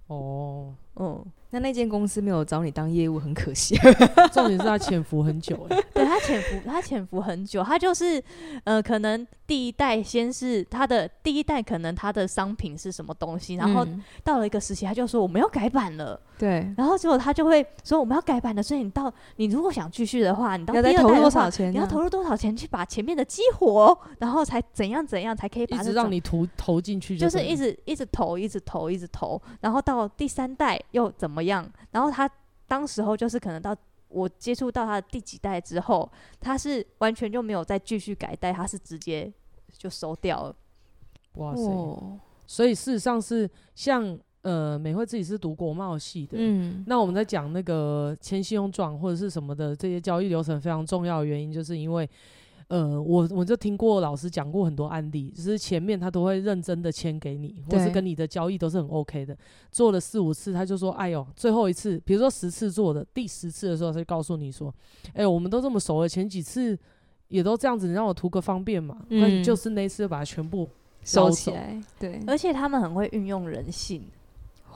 [0.08, 1.26] 哦，嗯。
[1.52, 3.78] 那那间公司没有找你当业务，很可惜。
[4.34, 8.22] 重点是他潜伏很久，哎， 对他潜伏，他潜伏很久，他就是，
[8.64, 13.86] 呃，可能第一代先是他的第一代，可能他的商品是什么东西，然后
[14.24, 21.72] 到了一个时期，他就说我们要改版了，对，然后结果他就会说我们要改版了，所以你到你如果想继续的话，你到第二代要投入多少钱？
[21.72, 31.70] 你要投入多少钱去把前面的激活，然后才怎样怎样才可以把一直让你投投进去，就是一直一直投，一直投，一直投，然后到第三代又怎么样？
[31.92, 32.30] 然后他
[32.68, 33.76] 当时候就是可能到
[34.08, 39.32] 我接触到他的第几代之后，他是完全就没有再继续改代，他是直接
[39.78, 40.56] 就收掉了。
[41.34, 41.64] 哇塞！
[42.46, 52.10] 所以事实上是像呃美惠自己是读国贸系的，嗯，那我们在讲那个签信用状或者是什么的这些交易流程非常重要的原因，就是因为。
[52.72, 59.38] 呃，我我就听过老师讲过很多案例，就是前面他都会认真的签给你，或是跟你的交易都是很 OK 的，
[59.70, 64.74] 做了四五次，他就说，哎呦，最后一次，比如说十次做的，第十次的时候，他就告诉你说，
[65.14, 66.80] 哎，我们都这么熟了，前几次
[67.28, 70.66] 也都这样子，你让我图个方便嘛，那、嗯、就是那次把它全部
[71.04, 74.02] 收起来，对，而且他们很会运用人性。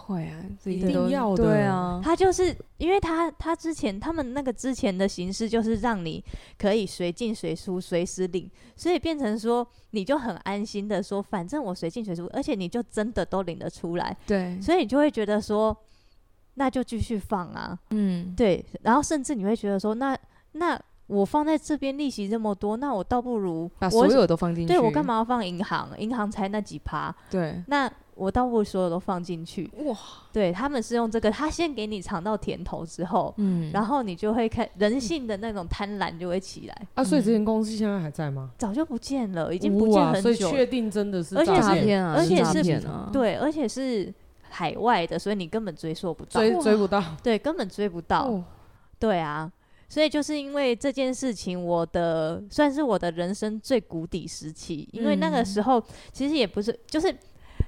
[0.05, 1.43] 会啊，一定要的。
[1.43, 6.23] 对啊，他就是因为他他之前他们那个之前的形式就是让你
[6.57, 14.15] 可以随进随出，随时领，所以变成说你就很安心的说，反正我随进随出，而且你就真的都领得出来。
[14.27, 15.75] 对，所以你就会觉得说，
[16.53, 17.77] 那就继续放啊。
[17.89, 18.63] 嗯，对。
[18.83, 20.15] 然后甚至你会觉得说，那
[20.51, 24.73] 那我放在这边利息这么多，那我倒不如把所有都放进去。
[24.73, 25.89] 对，我干嘛要放银行？
[25.99, 27.15] 银行才那几趴。
[27.31, 27.91] 对，那。
[28.15, 29.69] 我倒不所有都放进去。
[29.85, 29.97] 哇，
[30.31, 36.87] 对，他们是用这个，他先给你尝到甜头之后，嗯，然后你就会看人性的那种贪婪就会起来。
[36.95, 38.49] 啊，所以这间公司现在还在吗？
[38.57, 40.53] 早就不见了，已经不见哇所以很久了。
[40.53, 44.13] 确定真的是而且是诈骗啊，而且是诈骗啊，对，而且是
[44.49, 47.03] 海外的，所以你根本追溯不到，追追不到。
[47.21, 48.21] 对，根本追不到。
[48.27, 48.43] 哦
[48.97, 49.51] 对啊，
[49.89, 57.13] 所以就是因为这件事情，我的算是我的人生最谷底时期，因为那个时候其实也不是，就是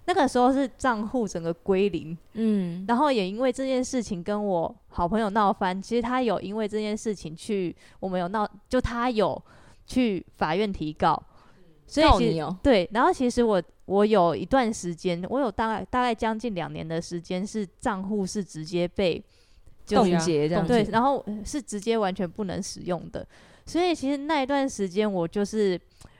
[0.07, 9.39] 那个时候是账户整个归零，嗯，然后也因为这件事情跟我好朋友闹翻，其实他有因为这件事情去，我们有闹，就他有
[9.85, 11.21] 去法院提告，
[11.85, 12.57] 所以其实、哦。
[12.63, 19.21] 对，然后其实我我有一段时间，我有大概大概将近两年的时间是账户是直接被
[19.85, 23.27] 冻冻结这样子，对，然后呃是直接完全不能使用的，
[23.65, 25.77] 所以其实那一段时间我就是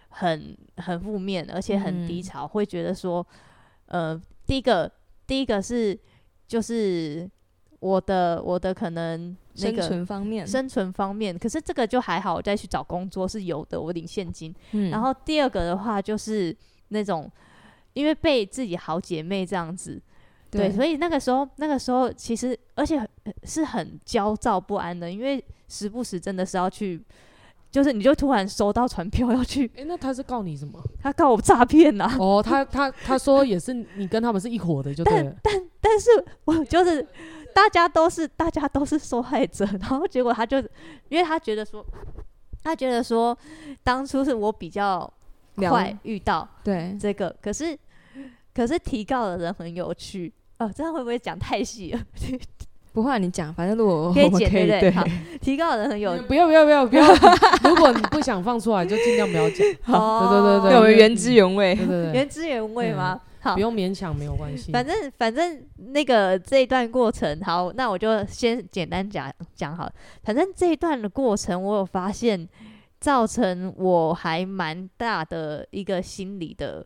[0.10, 3.26] 很很负面，而且很低嗯潮，会觉得说，
[3.88, 4.91] 呃，第一个
[5.26, 5.97] 第一个是
[6.47, 7.30] 就是
[7.80, 14.54] 我的我的可能那生个存方面，生存方面，可是这个就还好，我再去找工作是有的，我领现金。
[14.71, 16.56] 嗯然后第二个的话就是
[16.89, 17.32] 那种
[17.93, 20.02] 因为被自己好姐妹这样子。
[20.50, 23.10] 对，所以那个时候，那个时候其实，而且很
[23.43, 27.04] 是很焦躁不安的，因为时不时真的是要去，
[27.78, 30.82] 就是你就突然收到传票要去，哎，那他是告你什么？
[31.00, 32.12] 他告我诈骗呐。
[32.18, 35.32] 哦，他他他说也是你跟他们是一伙的，就对了。
[35.44, 36.10] 但但是
[36.46, 37.08] 我就是
[37.54, 40.58] 大家都是大家都是受害者， 然后结果他就，
[41.10, 41.86] 因为他觉得说，
[42.63, 43.38] 他觉得说
[43.84, 45.08] 当初是我比较
[45.56, 47.78] 快遇到对，这个，可是
[48.56, 50.34] 可是提告的人很有趣。
[50.58, 52.02] 哦，这样会不会讲太细了？
[52.97, 54.79] 不会你讲，反正如果可以我可以剪对不对？
[54.81, 55.03] 对，好，
[55.39, 57.05] 提高的人很有 不要不要不要不要！
[57.63, 59.67] 如果你不想放出来，就尽量不要讲。
[59.83, 63.21] 好对对对对我们原汁原味对，对对，原汁原味吗？
[63.39, 64.71] 好不，用勉强，没有关系。
[64.71, 69.93] 反正反正那个这一段过程，好，那我就先简单讲讲好了。
[70.23, 72.49] 反正这一段的过程，我有发现
[72.99, 76.83] 造成我还蛮大的一个心理的，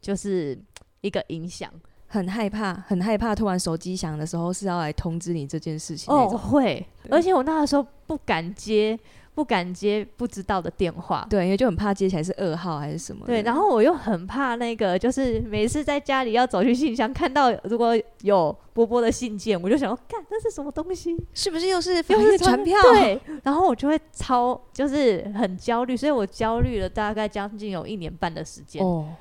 [0.00, 0.58] 就是
[1.02, 1.70] 一个影响。
[2.12, 8.98] 很害怕，很害怕，突然手机响的时候是要来通知你这件事情哦，会，而且我那个时候不敢接，
[9.32, 11.24] 不敢接不知道的电话。
[11.30, 13.24] 对，因为就很怕接起来是噩耗还是什么。
[13.26, 21.16] 对，然后我又很怕那个，就是每次在家里要走去信箱，看到如果有波波的信件，我就想要，干，那是什么东西？
[21.32, 22.76] 是不是又是法又是院传票？
[22.92, 28.84] 对，然后我就会超，就是很焦虑，所以我焦虑了大概将近有一年半的时间。
[28.84, 29.14] 哦，诶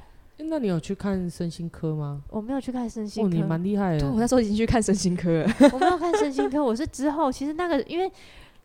[0.46, 2.22] 那你有去看身心科吗？
[2.30, 4.20] 我没有去看身心哦，科，你蛮厉害对，的我。
[4.20, 5.50] 那时候已经去看身心科了。
[5.74, 8.12] 我没有看身心科，我是之后，其实那个因为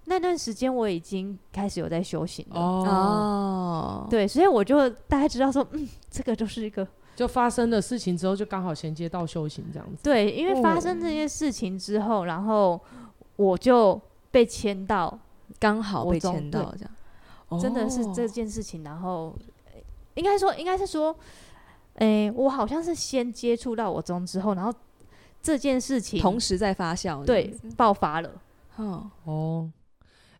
[0.05, 10.03] 那段时间我已经开始有在修行了，哦，哦，对，所以我就大概知道说，嗯，这个就是一个就发生的事情之后，就刚好衔接到修行这样子。
[10.03, 12.81] 对，因为发生这些事情之后，然后
[13.37, 15.19] 我就被签到，
[15.59, 16.91] 刚好被我中牵到这样。
[17.61, 19.33] 真的是哦这件事情，然后
[19.67, 19.81] 呃
[20.15, 21.15] 应该说应该是说，
[21.95, 24.73] 诶，我好像是先接触到我中之后，然后
[25.43, 27.25] 这件事情同时在发酵。
[27.25, 28.31] 对爆发了。
[28.77, 29.71] 哦，哦，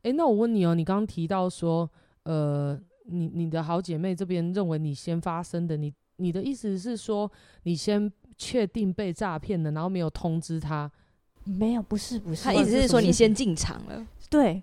[0.03, 1.89] 哎，那我问你哦，你刚刚提到说，
[2.25, 7.31] 呃，你你的好姐妹这边认为你先发生的，你你的意思是说，
[7.63, 10.91] 你先确定被诈骗了，然后没有通知他？
[11.45, 14.05] 没有，不是不是，他意思是说你先进场了。
[14.29, 14.63] 对，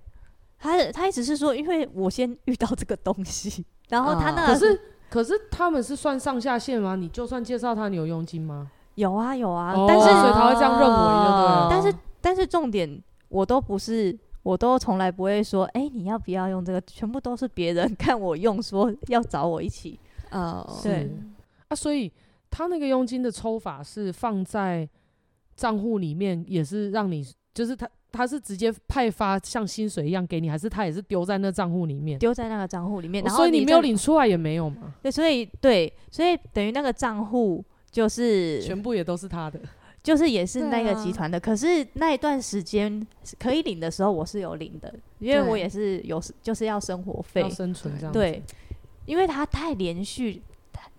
[0.58, 6.96] 他他意思是说，因为我先遇到这个东西，然后他哦那个可是可是他们是算上下线吗？
[6.96, 8.72] 你就算介绍他，你有佣金吗？
[8.96, 16.80] 有啊有啊，哦但是所以他会这样认为的对了但是但是重点我都不是，我都从来不会说，哎、你要不要用这个？
[16.82, 20.00] 全部都是别人看我用，说要找我一起。
[20.32, 21.12] 哦，对
[21.68, 22.10] 啊，所以
[22.50, 24.88] 他那个佣金的抽法是放在
[25.58, 27.22] 账户里面，也是让你，
[27.54, 32.20] 就是他他是直接派发像薪水一样给你，还是他也是丢在那账户里面？
[32.20, 39.60] 丢在那个账户里面，哦然后所以你没有领出来也没有嘛，对，所以对，所以等于那个账户就是全部也都是他的。
[40.04, 41.40] 就是也是那个集团的。
[41.40, 43.06] 可是那一段时间
[43.38, 48.18] 可以领的时候，我是有领的，因为我也是有就是要生活要费，生存这样子。
[48.18, 48.42] 对，
[49.06, 50.42] 因为他太连续，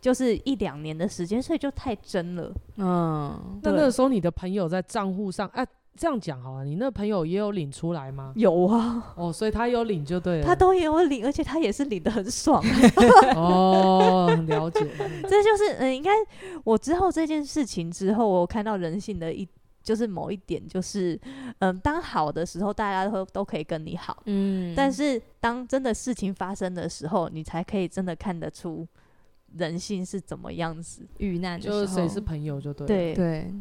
[0.00, 2.54] 就是一两年的时间，所以就太真了。
[2.76, 8.32] 嗯，那那个时候你的朋友在账户上，哎、这样讲好了，你那朋友也有领出来吗？
[8.34, 10.44] 有啊，哦，所以他有领就对了。
[10.44, 12.62] 他都也有领，而且他也是领的很爽。
[13.36, 14.80] 哦，了解。
[15.28, 16.10] 这就是嗯，应该
[16.64, 19.46] 我之后这件事情之后，我看到人性的一
[19.82, 21.20] 就是某一点，就是
[21.58, 28.86] 嗯，当好的时候，大家都都可以跟你好，嗯，但是当真的事情发生的时候，你才可以真的看得出
[29.56, 32.86] 人性是怎么样子，遇难的时候就是谁是朋友就对了。
[32.86, 33.54] 对对，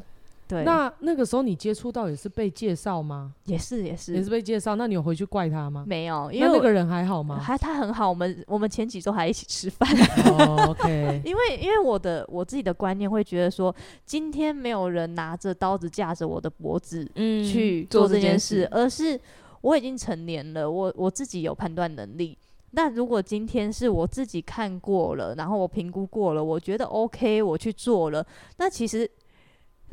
[0.51, 3.33] 对，那那个时候你接触到也是被介绍吗？
[3.45, 5.85] 也是也是也是被介绍，那你有回去怪他吗？
[5.87, 7.39] 没有，因为那那个人还好吗？
[7.39, 9.87] 还他很好，我们我们前几周还一起吃饭。
[10.25, 13.73] 哦 OK， 因为因为我的我自己的观念会觉得说，
[14.05, 19.17] 今天没有人拿着刀子架着我的脖子嗯去做这件事，而是
[19.61, 22.37] 我已经成年了，我我自己有判断能力。
[22.73, 28.25] 那如果今天是我自己看过了，然后我评估过了，我觉得 OK，我去做了，
[28.57, 29.09] 那其实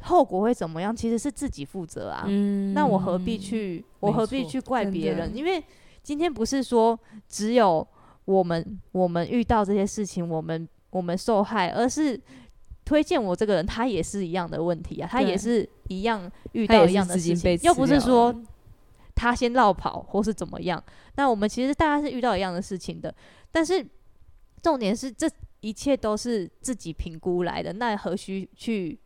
[0.03, 0.95] 后果会怎么样？
[0.95, 2.25] 其实是自己负责啊。
[2.27, 3.85] 嗯那我何必去？
[4.01, 5.35] 我何必去怪别人？
[5.37, 5.63] 因为
[6.03, 7.87] 今天不是说只有
[8.25, 12.19] 我们我们遇到这些事情，我们我们受害，而是
[12.85, 18.35] 推荐我这个人，他也是一样的问题啊，他也是一样遇到一样的事情，又不是说
[19.15, 20.83] 他先绕跑或是怎么样。
[21.17, 23.15] 那我们其实大家是遇到一样的事情的，
[23.51, 23.85] 但是
[24.63, 25.29] 重点是这
[25.61, 28.99] 一切都是自己评估来的，那何须去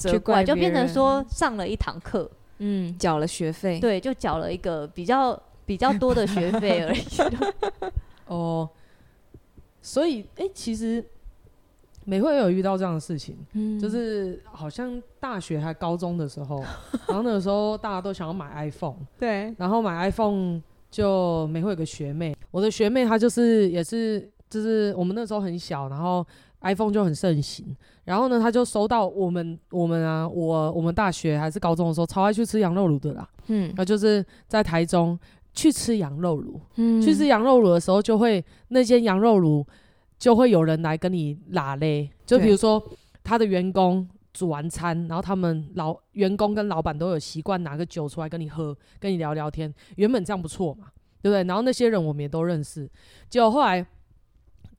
[0.00, 2.30] 责怪就变成说上了一堂课。
[2.62, 7.02] 嗯，缴了学费，对，就缴了一个比较比较多的学费而已。
[8.28, 8.68] 哦，
[9.80, 11.02] 所以哎、欸，其实
[12.04, 16.60] 美惠有遇到这样的事情，嗯就是好像大学还高中的时候，
[17.08, 26.26] 然后那个时候大家都想要买 iPhone， 对，然后买 iPhone 就美惠有个学妹，我的学妹她就是也是就是我们那时候很小，然后
[26.60, 35.18] iPhone 就很盛行，然后呢，他就收到我们我们啊，我我们大学还是高中的时候超爱去吃羊肉炉的啦，嗯那就是在台中
[35.54, 36.60] 去吃羊肉炉。
[36.76, 39.66] 嗯去吃羊肉炉的时候，就会那间羊肉炉
[40.18, 42.82] 就会有人来跟你拉嘞，就比如说
[43.24, 49.72] 他的员工煮完餐，然后他们老员工跟老板都有习惯拿个酒出来跟你喝，跟你聊聊天。
[49.96, 50.88] 原本这样不错嘛，
[51.22, 51.42] 对不对？
[51.44, 52.88] 然后那些人我们也都认识，
[53.28, 53.84] 结果后来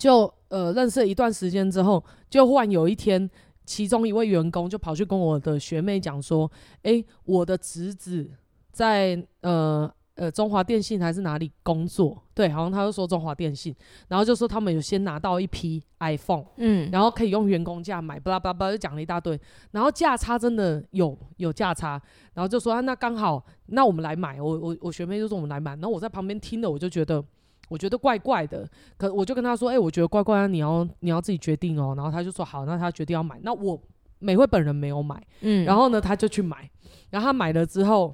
[0.02, 3.30] 就呃认识了一段时间之后，就忽然有一天，
[3.66, 8.32] 其中一位员工就跑去跟我的学妹讲说：“诶，我的侄子
[8.72, 12.22] 在呃。”呃，中华电信还是哪里工作？
[12.36, 13.74] 对，好像他就说中华电信，
[14.10, 19.39] 然后就说他们有先拿到一批 iPhone，嗯，然后可以用员工价买，巴拉巴拉巴拉就讲了一大堆，
[19.72, 21.99] 然后价差真的有有价差，
[22.34, 27.24] 然后就说啊，那刚好，那我们来买，我我我学妹就说我们来买，然后我在旁边听了，我就觉得
[27.72, 28.67] 我觉得怪怪的，
[28.97, 33.82] 可我就跟他说，哎、欸，我觉得怪怪的，你要你要自己决定哦，然后他就说好，那他决定要买，那我
[34.19, 36.69] 美惠本人没有买，嗯，然后呢，他就去买，
[37.09, 38.13] 然后他买了之后。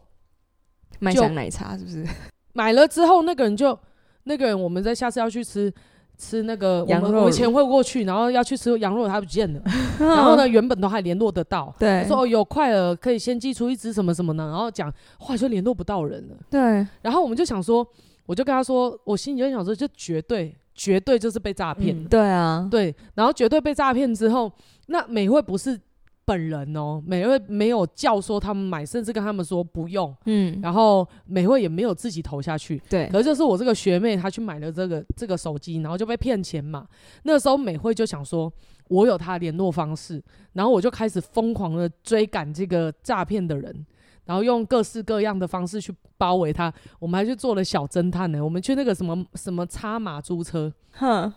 [1.00, 2.04] 麦香奶茶是不是？
[2.54, 3.78] 买了之后，那个人就
[4.24, 5.72] 那个人，我们在下次要去吃
[6.18, 9.62] 吃那个羊肉我们我以前会过去，然后要去吃羊肉，他不见了。
[10.00, 14.48] 然后呢，原本都还联络得到，对，说哦有快了，可以先寄出一只什么什么呢？
[14.48, 16.36] 然后讲，后来就联络不到人了。
[16.50, 17.88] 对，然后我们就想说，
[18.28, 22.08] 我就跟他说，我心里就想说，就绝对绝对就是被诈骗了。
[22.08, 24.52] 对啊，对，然后绝对被诈骗之后，
[24.86, 25.80] 那美惠不是
[26.24, 32.80] 本人哦，美惠没有教唆他们买，甚至跟他们说不用，嗯，然后美惠也没有自己投下去。
[32.90, 36.86] 对，可是就是我这个学妹，她去买了这个这个手机，然后就被骗钱嘛。
[37.24, 38.52] 那个时候美惠就想说，
[38.90, 40.22] 我有她联络方式，
[40.52, 43.86] 然后我就开始疯狂的追赶这个诈骗的人，
[44.28, 46.72] 然后用各式各样的方式去包围他。
[47.00, 51.34] 我们还去做了小侦探呢，我们去那个什么什么插马租车，哼，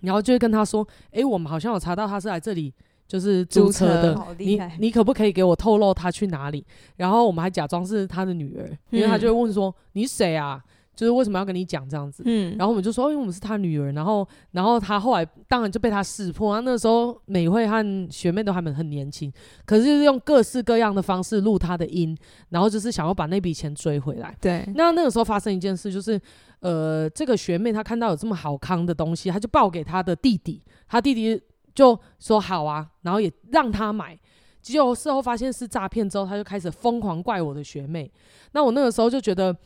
[0.00, 2.74] 然后就会跟他说，诶，我们好像有查到他是来这里。
[3.08, 6.64] 就是租车的，你你可不可以给我透露他去哪里？
[6.96, 10.62] 然后我们还假装是他的女儿，因为他就会问说：“你谁啊？
[10.94, 16.60] 就是为什么要跟你讲这样子？”嗯，然后我们就说：“因为我们是他女儿。”然后，然后他后来当然就被他识破。
[16.60, 19.32] 那时候美惠和学妹都还很很年轻，
[19.64, 22.16] 可是就是用各式各样的方式录他的音，
[22.50, 24.36] 然后就是想要把那笔钱追回来。
[24.40, 26.20] 对，那那个时候发生一件事，就是
[26.60, 31.42] 呃，这个学妹她看到有这么好康的东西，她就报给她的弟弟，她弟弟。
[31.74, 34.14] 就说好啊，然后也让他买，
[34.60, 38.12] 结果事后发现是诈骗之后，他就开始疯狂怪我的学妹。
[38.52, 39.56] 那我那个时候就觉得，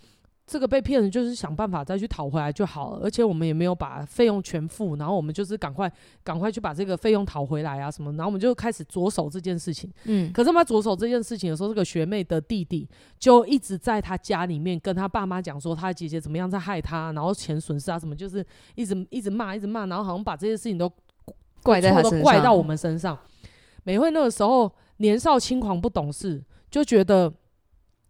[0.46, 5.92] 这个被骗人就是想办法再去讨回来就好了，而且我们也没有把费用全付，然后我们就是赶快
[6.22, 9.92] 赶快去把这个费用讨回来啊什么，然后我们就开始着手这件事情。
[10.04, 12.88] 嗯，可是他着手这件事情的时候，这个学妹的弟弟
[13.18, 20.90] 就一直在他家里面跟他爸妈讲说，他姐姐怎么样在害他，然后钱损失啊什么，就是一直一直骂一直骂，然后好像把这些事情都。
[21.66, 23.18] 怪在他都怪到我们身上。
[23.82, 26.40] 美惠那个时候年少轻狂不懂事，
[26.70, 27.28] 就觉得，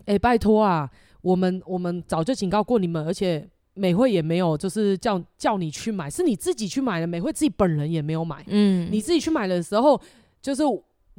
[0.00, 0.90] 哎、欸，拜托啊，
[1.26, 7.06] 我们我们早就警告过你们，而且美惠也没有就是叫叫你去买，是你自己去买的。
[7.06, 10.00] 美惠自己本人也没有买，嗯，你自己去买的时候，
[10.40, 10.62] 就是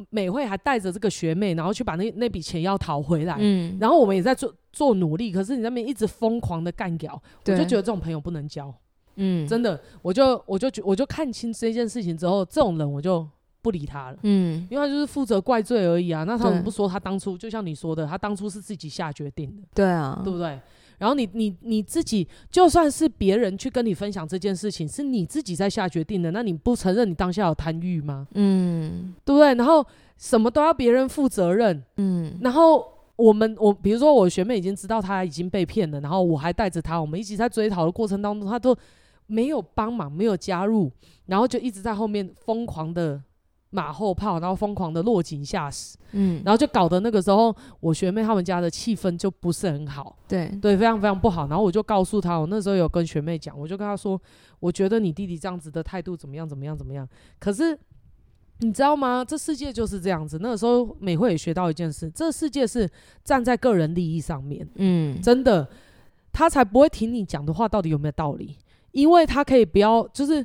[0.09, 3.35] 美惠还带着这个学妹，然后去把那那笔钱要讨回来。
[3.39, 8.73] 嗯，然后我们也在做做努力，可是你那边一直疯狂的干掉，我就觉得这种朋友不能交。
[9.17, 13.27] 嗯，真的，我就我就我就看清这件事情之后，这种人我就
[13.67, 14.17] 不理他了。
[14.23, 16.23] 嗯，因为他就是负责怪罪而已啊。
[16.23, 20.57] 那他们对不说他当初就像你说的，他当初是自己下决定的，对啊，对不对？
[20.99, 28.25] 然后你你你自己就算是别人去跟你分享这件事情，是你自己在下决定的，那你不承认你当下有贪欲吗？
[28.35, 29.53] 嗯对不对？
[29.55, 29.85] 然后
[30.17, 32.83] 什么都要别人负责任，嗯然后
[33.15, 38.75] 我们我比如说我学妹已经知道她已经被骗了，然后我还带着她，我们一起在追讨的过程当中，她都
[39.27, 40.91] 没有帮忙，没有加入，
[41.27, 43.21] 然后就一直在后面疯狂的
[43.69, 51.47] 马后炮，然后疯狂的落井下石，嗯，然后就搞得那个时候我学妹他们家的气氛就不是很好，对，对，非常非常不好。
[51.47, 54.19] 然后我就告诉她，我那时候有跟学妹讲，我就跟她说，
[54.59, 57.07] 我觉得你弟弟这样子的态度怎么样，怎么样，怎么样。
[57.39, 57.77] 可是
[58.59, 59.23] 你知道吗？
[59.23, 60.39] 这世界就是这样子。
[60.41, 62.89] 那个时候美惠也学到一件事，这世界是
[63.23, 65.67] 站在个人利益上面，嗯，真的，
[66.31, 68.57] 他才不会听你讲的话到底有没有道理，
[68.93, 70.43] 因为他可以不要，就是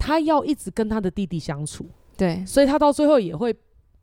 [0.00, 1.86] 他要一直跟他的弟弟相处，
[2.16, 3.54] 对，所以他到最后也会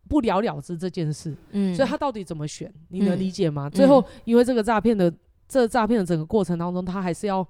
[0.07, 1.35] 不了了之这件事。
[1.51, 2.71] 嗯，所以他到底怎么选？
[2.89, 3.67] 你能嗯理解吗？
[3.67, 5.11] 最后因为这个诈骗的
[5.47, 7.45] 这诈骗的整个过程当中，他还是要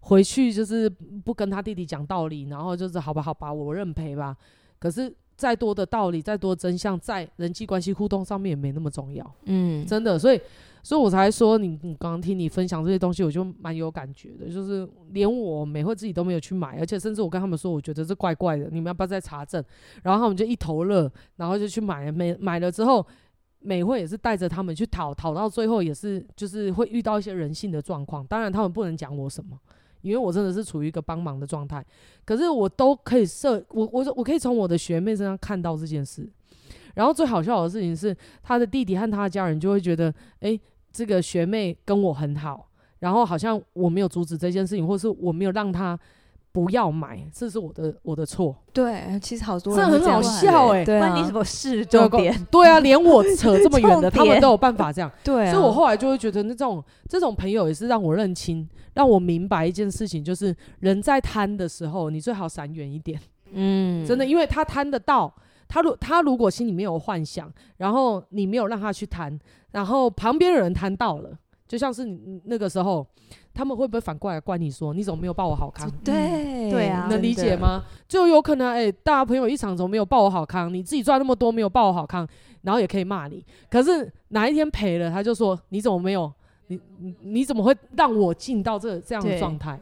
[0.00, 0.90] 回去，就是
[1.24, 4.36] 不跟他弟弟讲道理，然后就是好吧，好吧，我认赔吧。
[4.78, 10.18] 可是再多的道理，再多的真相，在人际关系互动上面也没那么重要，嗯，真的。
[10.18, 10.40] 所以，
[10.84, 14.48] 所以我才说你，你刚刚听你分享这些东西，我就蛮有感觉的。
[14.48, 19.64] 就是连我美惠自己都没有去买，而且甚至我跟他们说，我觉得这怪怪的，你们要不要再查证？
[20.02, 22.12] 然后他们就一头热，然后就去买了。
[22.12, 23.04] 买买了之后，
[23.60, 28.24] 美惠也是带着他们去讨，讨到最后也是就是会遇到一些人性的状况。
[28.26, 29.58] 当然，他们不能讲我什么。
[30.02, 31.82] 因为我真的是处于一个帮忙的状态，
[32.26, 36.30] 可是我都可以设我我我可以从我的学妹身上看到这件事，
[36.94, 40.60] 然后最好笑的事情是，他的弟弟和他的家人就会觉得，诶，
[40.94, 42.68] 这个学妹跟我很好，
[43.00, 45.98] 然后好像我没有阻止这件事情，或是我没有让她
[46.52, 50.84] 不要买，这是我的我的错，对，其实好多这人是很好样笑诶。
[50.84, 51.84] 对啊，关你什么事？
[51.84, 55.10] 重点对啊，连我扯这么远的，他们都有办法这样。
[55.24, 63.20] 对啊，所以我后来就会觉得，那这种这种朋友也是让我认清，让我明白一件事情，就是人在贪的时候，你最好闪远一点。
[63.52, 65.32] 嗯，真的，因为他贪得到，
[65.68, 69.38] 他如他如果心里面有幻想，然后你没有让他去谈，
[69.72, 71.36] 然后旁边的人谈到了，
[71.66, 73.06] 就像是你那个时候，
[73.52, 75.90] 他们会不会反过来怪你说，你怎么没有报我好康？
[76.04, 77.84] 对对啊能理解吗？
[78.06, 80.72] 就有可能，哎、欸，大家朋友一场怎么没有报我好康？
[80.72, 82.26] 你自己赚那么多没有报我好康，
[82.62, 83.44] 然后也可以骂你。
[83.70, 86.32] 可是哪一天赔了，他就说你怎么没有？
[86.68, 89.78] 你你你怎么会让我进到这这样的状态？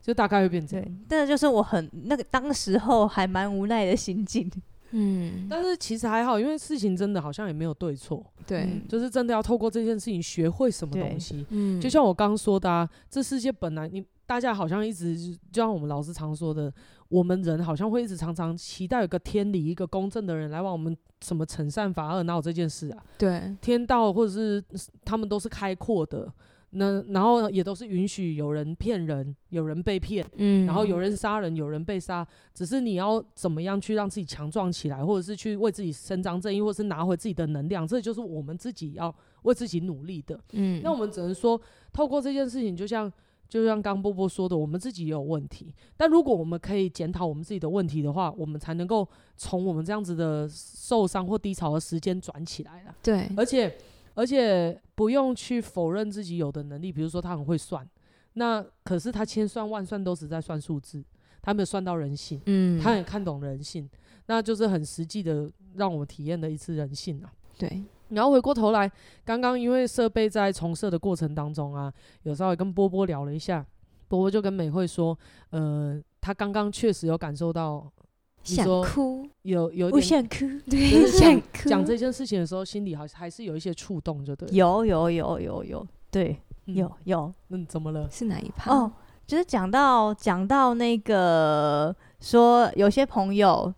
[0.00, 0.84] 就大概会变这样。
[0.84, 4.50] 对，但是就是我很那个当时候还蛮无奈的心境。
[4.96, 8.86] 嗯，但是其实还好，因为事情真的好像也没有对错，对，嗯。
[8.88, 11.44] 就是真的要透过这件事情学会什么东西。
[11.50, 15.16] 嗯，就像我刚刚说的啊，这世界本来你大家好像一直
[15.50, 16.72] 就像我们老师常说的，
[17.08, 23.02] 我们人好像会一直常常期待有个天理、一个公正的人来往我们什么惩善罚恶，哪有这件事啊？
[23.18, 24.62] 对，天道或者是
[25.04, 26.32] 他们都是开阔的，
[26.76, 30.24] 那然后也都是允许有人骗人，有人被骗。
[30.36, 40.38] 嗯，然后有人杀人，有人被杀，只是你要怎么样去让自己强壮起来，或者是去为自己伸张正义，或者是拿回自己的能量，这就是我们自己要为自己努力的。
[40.52, 41.60] 嗯，那我们只能说，
[41.92, 43.12] 透过这件事情，就像
[43.48, 45.72] 就像刚波波说的，我们自己也有问题。
[45.96, 52.96] 但如果我们可以检讨我们自己的问题的话，我们才能够从我们这样子的受伤或低潮的时间转起来了。
[53.02, 53.76] 对，而且
[54.14, 57.88] 而且不用去否认自己有的能力，比如说他很会算，
[58.34, 61.04] 那可是他千算万算都是在算数字，
[61.42, 63.88] 他没有算到人性，嗯，他也看懂人性，
[64.26, 67.32] 那就是很实际的让我们体验了一次人性啊。
[67.58, 68.90] 对，然后回过头来，
[69.24, 71.92] 刚刚因为设备在重设的过程当中啊，
[72.22, 73.64] 有稍微跟波波聊了一下，
[74.08, 75.16] 波波就跟美惠说，
[75.50, 78.03] 呃，他刚刚确实有感受到，你
[78.44, 80.38] 想哭，有有我点想哭，
[80.70, 84.48] 对，就是想讲哭，讲这件事情的时候，心里还还是有一些触动，就对。
[84.52, 86.36] 有有有有有，对，
[86.66, 88.08] 嗯有有嗯，怎么了？
[88.10, 88.72] 是哪一趴？
[88.72, 88.92] 哦，
[89.26, 93.72] 就是讲到讲到那个说有些朋友，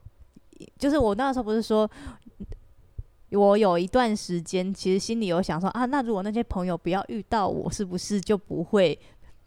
[0.78, 1.88] 就是我那时候不是说，
[3.30, 8.98] 我有一段时间其实心里有想说啊，那如果那些朋友不要遇到我，是不是就不会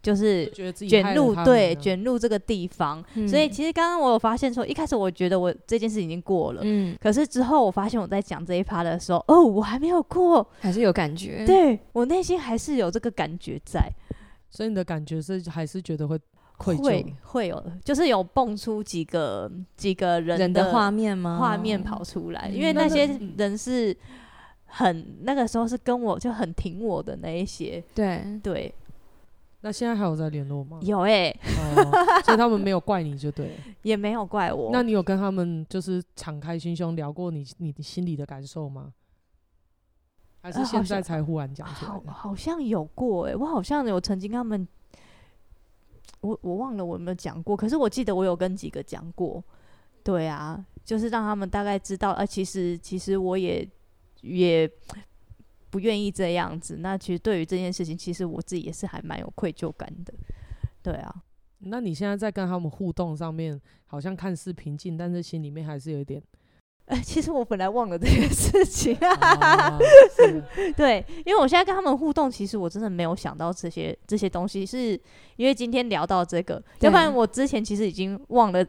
[0.01, 3.03] 就是卷入对卷入这个地方？
[3.15, 6.61] 嗯所以其实刚刚我有发现说，一开始我觉得我这件事已经过了。
[6.63, 13.89] 嗯，可是之后，我发现我在讲这一趴的时候，哦，我还没有过，还是有感觉，，对我内心还是有这个感觉在，
[14.49, 16.17] 所以你的感觉是还是觉得会
[16.57, 16.83] 愧疚？
[16.83, 21.37] 会会有，就是有蹦出几个几个人人的画面吗？
[21.39, 22.55] 画面跑出来，嗯。
[22.55, 23.33] 因为那些嗯。
[23.37, 23.95] 人是
[24.65, 28.73] 很那个时候是跟我就很挺我的那一些，对，对，
[29.61, 30.79] 那现在还有在联络吗？
[30.81, 31.39] 有哎、欸
[31.75, 33.53] 哦，所以他们没有怪你就对了，
[33.83, 34.69] 也没有怪我。
[34.71, 38.93] 那你有跟他们就是敞开心胸聊过你你心里的感受吗？
[40.41, 42.29] 还是现在才忽然讲出来、呃好？
[42.29, 44.65] 好像有过哎、欸，我好像有曾经跟他们，
[46.21, 49.43] 我我忘了我有没有讲过，可是我记得我有跟几个讲过。
[50.01, 53.69] 对啊，就是让他们大概知道，啊，其实其实我也
[54.21, 54.71] 也。
[55.69, 60.13] 不愿意这样子，那其实对于这件事情，其实我自己也是还蛮有愧疚感的，
[60.81, 61.13] 对啊。
[61.59, 66.21] 那你现在在跟他们互动上面，好像看似平静，但是心里面还是有一点
[67.03, 69.77] 其实我本来忘了这件事情， 啊、
[70.75, 74.99] 对，因为我现在跟他们互动，其实我真的没有想到这些这些东西，是
[75.35, 78.65] 因为今天聊到这个，要不然我之前其实已经忘了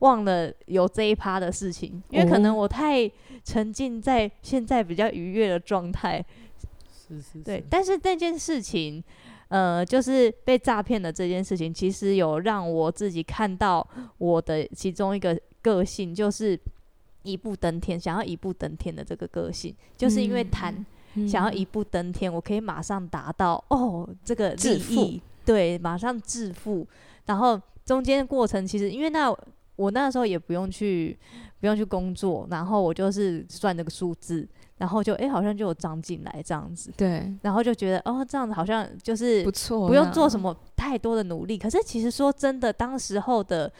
[0.00, 3.10] 忘了有这一趴的事情，因为可能我太。
[3.44, 6.18] 沉浸在现在比较愉悦的状态，
[7.06, 7.62] 是是是，对。
[7.70, 9.00] 但是那件事情，
[9.46, 13.86] 呃，就是被诈骗的这件事情，其实有让我自己看到
[14.18, 16.58] 我的其中一个个性，就是
[17.22, 20.84] 一步登天，想要一步登天的这个个性，就是因为贪，
[21.14, 26.84] 嗯、想要一步登天，我可以马上达到哦，这个利益，对，马上致富。
[27.26, 29.32] 然后中间过程，其实因为那
[29.76, 31.16] 我那时候也不用去。
[31.58, 34.46] 不用去工作，然后我就是算那个数字，
[34.76, 36.92] 然后就哎、欸，好像就有涨进来这样子。
[36.94, 41.56] 对，然后就觉得哦，这样子好像就是不错，不用做什么太多的努力。
[41.56, 43.72] 可是其实说真的，当时候的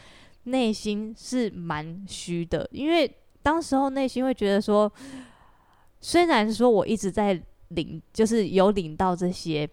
[0.45, 3.09] 内心是蛮虚的，因为
[3.43, 4.91] 当时候内心会觉得说，
[6.01, 7.39] 虽然说我一直在
[7.69, 9.69] 领，就是有领到这些。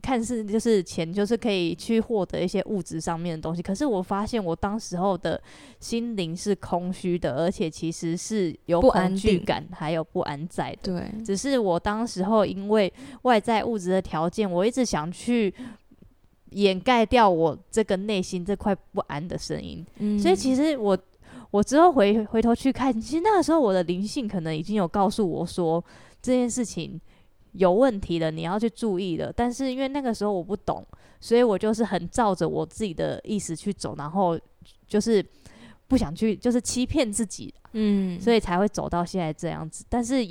[0.00, 3.60] 看似就是钱，就是可以去获得一些物质上面的东西。
[3.60, 5.38] 可是我发现，我当时候的
[5.78, 10.98] 心灵是空虚的，而且其实是有恐惧感，还有不安在的。
[10.98, 12.90] 对，只是我当时候因为
[13.22, 15.52] 外在物质的条件，我一直想去
[16.52, 19.84] 掩盖掉我这个内心这块不安的声音。
[19.98, 20.98] 嗯，所以其实我
[21.50, 25.84] 我之后回回头去看，其实那个时候我的灵性可能已经有告诉我说
[26.22, 26.98] 这件事情。
[27.54, 29.32] 有问题的，你要去注意的。
[29.32, 30.86] 但是因为那个时候我不懂，
[31.20, 34.38] 所以我就是很照着我自己的意思去走，然后
[34.86, 35.24] 就是
[35.88, 39.84] 不想去，就是欺骗自己，嗯，所以才会走到现在这样子。
[39.88, 40.24] 但是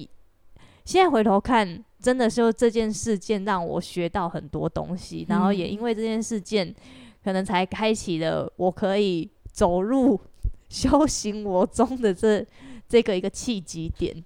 [0.86, 6.76] 现在回头看，真的是这件事件让我学到很多东西，然后也因为这件事件，
[7.24, 10.20] 可能才开启了我可以走入
[10.68, 12.46] 修行我中的这
[12.90, 14.26] 这个一个契机点。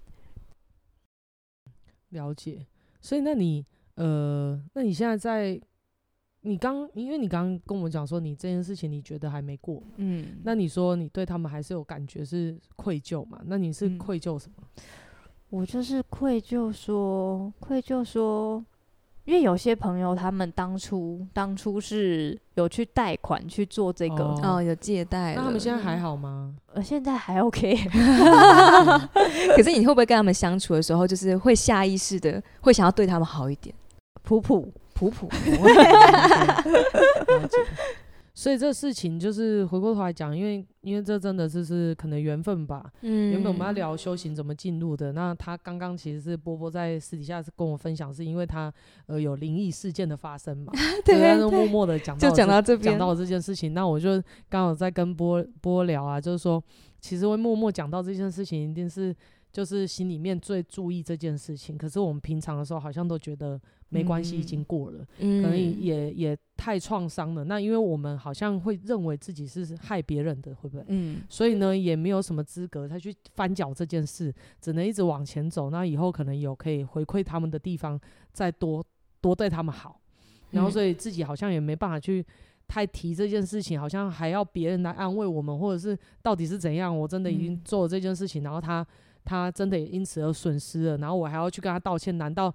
[2.08, 2.66] 了解。
[3.00, 5.60] 所以，那你呃，那你现在在，
[6.42, 13.40] 你刚，因为你刚刚跟我们讲说，你这件事情你觉得还没过，嗯，那你说你对他们还是有感觉是愧疚嘛？
[13.46, 14.62] 那你是愧疚什么？
[14.76, 14.82] 嗯，
[15.50, 18.64] 我就是愧疚说，愧疚说。
[19.28, 26.54] 因为有些朋友他们当初当初是有去贷款去做这个哦，哦，有借贷，那他们现在还好吗？
[26.72, 27.76] 呃，现在还 OK。
[29.54, 33.74] 可是你会不会跟他们相处的时候，就是会下意识的会想要对他们好一点？
[34.22, 35.28] 普普普普。
[38.38, 42.88] 所以这事情就是回过头来讲，因为因为这真的就是可能缘分吧。
[43.00, 48.72] 嗯，原本我们要聊修行怎么进入的，那他刚刚其实是波波在私底下是跟我分享，是因为他
[49.06, 50.72] 呃有灵异事件的发生嘛。
[51.04, 56.62] 就默默的讲，就讲到这边，讲到这件事情，那我就刚好在跟波波聊啊，就是说
[57.00, 59.12] 其实会默默讲到这件事情，一定是
[59.52, 61.76] 就是心里面最注意这件事情。
[61.76, 63.60] 可是我们平常的时候好像都觉得。
[63.90, 67.44] 没关系，已经过了，嗯、可能也也太创伤了。
[67.44, 70.84] 那因为我们好像会认为自己是害别人的，会不会？
[70.88, 74.30] 嗯，所以呢，也没有什么资格再去翻搅这件事，
[74.60, 75.70] 只能一直往前走。
[75.70, 77.98] 那以后可能有可以回馈他们的地方，
[78.30, 78.84] 再多
[79.22, 79.98] 多对他们好。
[80.50, 82.22] 然后，所以自己好像也没办法去
[82.66, 86.94] 太提这件事情，好像还要别人来安慰我们，或者是到底是怎样？
[86.94, 88.86] 我真的已经做了这件事情，然后他
[89.28, 92.54] 他真的也因此而损失了，然后我还要去跟他道歉，难道？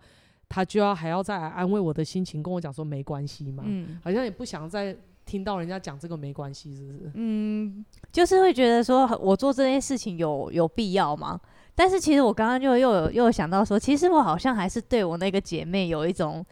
[0.49, 4.95] 他就要还要再来安慰我的心情，跟我讲说没关系吗，嗯，好像也不想再
[5.25, 7.11] 听到人家讲这个没关系，是不是？
[7.15, 11.39] 嗯，就是会觉得说我做这件事情有有必要吗？
[11.73, 16.45] 但是其实我刚刚就又有又有想到说，其实我好像还是对我那个姐妹有一种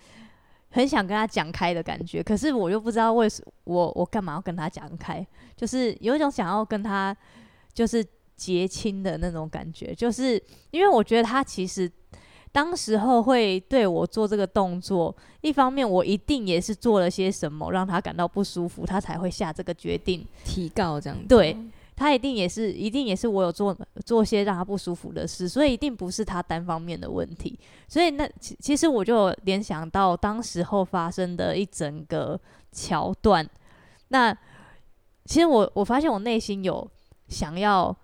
[0.72, 5.24] 很想跟她讲开的感觉，可是我又不知道为什么我我干嘛要跟她讲开，
[5.56, 7.16] 就是有一种想要跟她
[7.72, 8.04] 就是
[8.42, 11.92] 结亲的那种感觉，就是因为我觉得他其实。
[12.54, 21.26] 当时候会对我做这个动作，一方面我一定也是做了些什么让他感到不舒服，他才会下这个决定提告这样子。
[21.30, 21.56] 对，
[21.96, 23.74] 他一定也是，一定也是我有做
[24.06, 27.58] 做些让他不舒服的事，所以一定不是他单方面的问题。
[27.88, 32.38] 所以那其其实我就联想到当时候发生的一整个
[32.74, 33.50] 桥段。
[34.10, 34.38] 那
[35.24, 36.86] 其实我我发现我内心有
[37.30, 37.96] 想要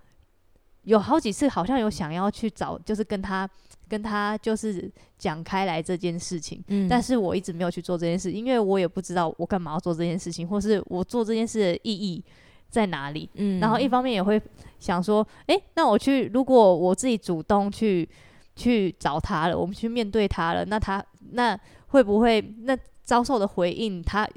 [0.88, 3.48] 有好几次，好像有想要去找，就是跟他
[3.88, 6.62] 跟他就是讲开来这件事情。
[6.68, 12.24] 嗯，但是我一直没有去做这件事，因为我也不知道我干嘛要做这件事情，或是我做这件事的意义。
[12.70, 13.26] 在哪里？
[13.36, 14.38] 嗯，然后一方面也会
[14.78, 18.06] 想说，哎、欸，那我去，如果我自己主动去
[18.54, 24.28] 去找他了，我们去面对他了，那他那会不会那遭受的回应，他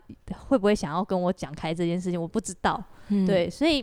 [0.48, 2.22] 会不会想要跟我讲开这件事情？
[2.22, 3.82] 我不知道，嗯、对，所以，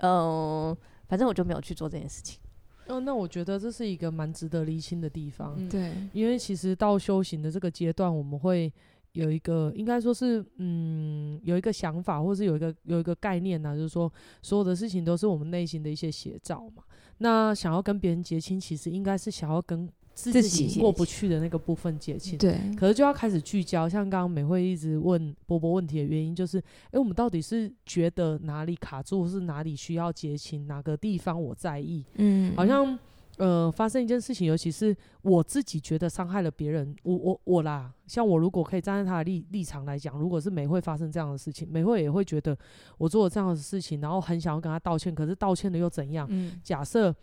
[0.00, 0.76] 嗯、呃，
[1.08, 2.38] 反正我就没有去做这件事情。
[2.86, 8.72] 哦，那我觉得这是一个蛮值得厘清的地方，嗯、对，因为其实到修行的这个阶段，我们会。
[9.12, 16.84] 有一个应该说是，嗯，有一个想法，或是有一个有一个概念呢、啊，就是说，所有的事情都是我们内心的一些写照嘛。
[17.16, 19.88] 那想要跟别人结亲，其实应该是想要跟
[20.18, 22.36] 自己过不去的那个部分结清。
[22.38, 22.58] 对。
[22.76, 32.04] 可是就要开始聚焦，像刚刚美惠一直问波波问题的原因，就是，诶、欸，我们到底是觉得哪里卡住，是哪里需要结清，哪个地方我在意？
[32.14, 32.98] 嗯，好像。
[33.38, 34.92] 呃，发生一件事情，尤其是
[35.22, 42.58] 我自己觉得伤害了别人，我我我啦，像我如果可以站在他的立立场来讲，如果是美惠发生这样的事情，美惠也会觉得
[42.96, 46.26] 我做了这样的事情，然后很想要跟他道歉，可是道歉了又怎样？
[46.28, 47.14] 嗯，假设。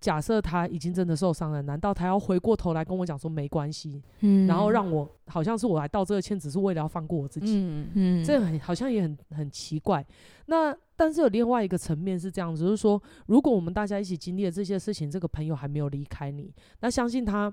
[0.00, 4.02] 假设他已经真的受伤了，难道他要回过头来跟我讲说没关系？
[4.20, 7.56] 嗯，然后让我好像是我来道这个歉，只是为了要放过我自己。
[7.56, 10.04] 嗯嗯，这很好像也很很奇怪。
[10.46, 17.52] 那但是有另外一个层面是这样子，就是说，如果我们大家一起经历了这些事情，这个朋友还没有离开你，那相信他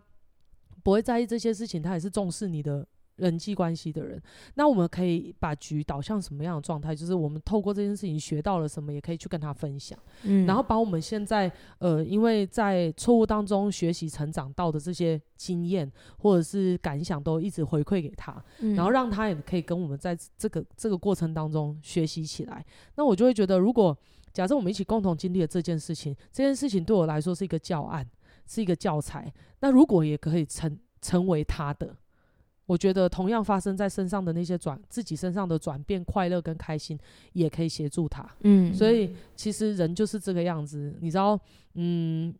[0.84, 2.88] 不会在意这些事情，他也是重视你的。
[3.18, 4.22] 人际关系的人，
[4.56, 6.94] 那我们可以把局导向什么样的状态？
[6.94, 9.98] 就是我们透过这件事情学到了什么，也可以去跟他分享。
[10.24, 11.50] 嗯，然后把我们现在
[11.80, 22.66] 呃，因为在错误当中学习成长到的这些经验或者是感想，都一直回馈给他，嗯，然后让他也可以跟我们在这个这个过程当中学习起来。
[22.96, 23.98] 那我就会觉得，如果
[24.34, 28.06] 假设我们一起共同经历了这件事情，这件事情对我来说是一个教案，
[28.46, 29.34] 是一个教材。
[29.62, 31.96] 那如果也可以成成为他的。
[32.66, 36.98] 我觉得同样发生在身上的那些转自己身上的转变、快乐跟开心，
[37.34, 38.28] 也可以协助他。
[38.42, 41.40] 嗯，所以其实人就是这个样子，你知道，
[41.76, 42.34] 嗯，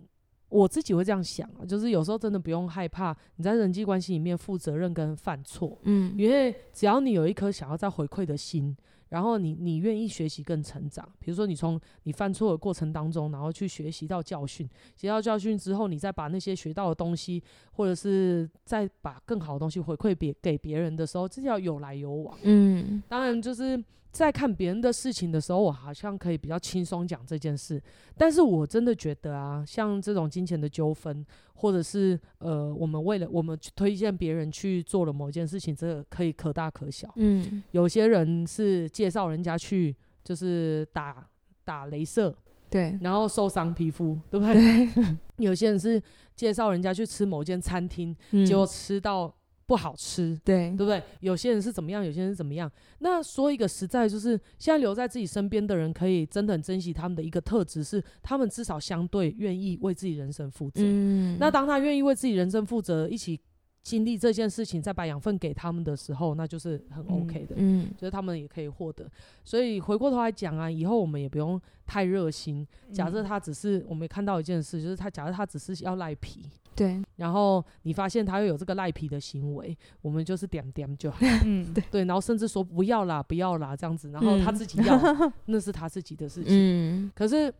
[0.50, 8.76] 我自己会这样想啊，就是有时候真的不用害怕你在人际关系里面负责任跟犯错，嗯，因为只要你有一颗想要再回馈的心。
[9.16, 17.42] 然后你你愿意学习跟成长，比如说你从你犯错的过程当中，然后去学习到教训，学到教训之后，你再把那些学到的东西，
[17.72, 22.38] 或者是再把更好的东西回馈别给别人的时候，这叫有来有往。
[22.44, 23.82] 嗯，当然就是。
[24.18, 27.82] 在看别人的事情的时候，我好像可以比较轻松讲这件事。
[28.18, 37.12] 但是我真的觉得啊，像这种金钱的纠纷，或者是呃，我们为了我们去推荐别人去做了某件事情，这个可以可大可小。
[37.18, 39.94] 嗯，有些人是介绍人家去，
[40.24, 41.28] 就是打
[41.66, 42.34] 打镭射，
[42.70, 44.54] 对，然后受伤皮肤，对不对？
[44.94, 45.18] 对。
[45.46, 46.02] 有些人是
[46.38, 49.36] 介绍人家去吃某间餐厅，嗯，结果吃到。
[49.68, 51.02] 不好吃，对，对不对？
[51.22, 52.72] 有些人是怎么样，有些人是怎么样。
[53.00, 60.82] 那说一个实在，就是现在留在自己身边的人，可以真的很珍惜他们的一个特质，是他们至少相对愿意为自己人生负责。
[60.84, 63.40] 嗯，那当他愿意为自己人生负责，一起。
[63.86, 69.08] 经历这件事情，再把养分给他们的时候，那就是很 OK 的，嗯，就是他们也可以获得。
[69.44, 72.68] 所以回过头来讲啊，以后我们也不用太热心。
[72.92, 85.00] 假设他只是，我们看到一件事，就是他假设他只是要赖皮，对，然后你发现他又有这个赖皮的行为，我们就是点点就好， 嗯， 对，对，然后甚至说不要啦，不要啦这样子，然后他自己要，
[85.46, 86.50] 那是他自己的事情，
[87.06, 87.54] 嗯，可是。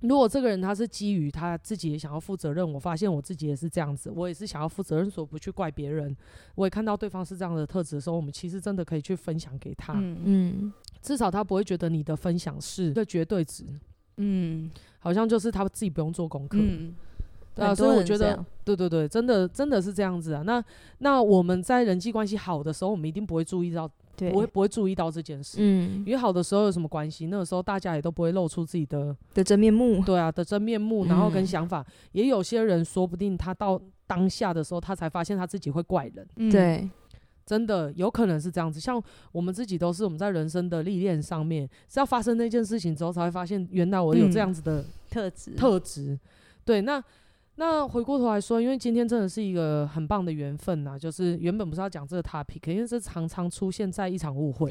[0.00, 6.16] 如果这个人他是基于他自己也想要负责任，我发现我自己也是这样子，我也是想要负责任，所以不去怪别人。
[6.54, 10.72] 我也看到对方是这样的特质的时候，我们其实真的可以去分享给他，嗯，嗯，
[11.02, 13.64] 至少他不会觉得你的分享是一个绝对值，
[14.16, 16.94] 嗯，好像就是他自己不用做功课，嗯，
[17.54, 20.42] 对啊，所以我觉得，对对对，真的真的是这样子啊。
[20.42, 20.64] 那
[20.98, 23.90] 那我们在人际关系好的时候，我们一定不会注意到。
[24.28, 27.28] 不会不会注意到这件事，嗯，约好的时候有什么关系？
[27.28, 36.88] 那个时候大家也都不会露出自己的的真面目，对啊，的真面目，然后跟想法，嗯、也有些人说不定他到当下的时候，他才发现他自己会怪人，嗯、对，
[37.46, 38.78] 真的有可能是这样子。
[38.80, 39.02] 像
[39.32, 46.18] 我们自己都是我们在人生的历练上面，是要发生那件事情之后，才会发现原来我有这样子的、嗯、特质，特质，
[46.64, 47.02] 对，那。
[47.56, 54.70] 那回过头来说，因为今天真的是一个很棒的缘分呐，就是原本不是要讲这个 topic，因为这常常出现在一场误会。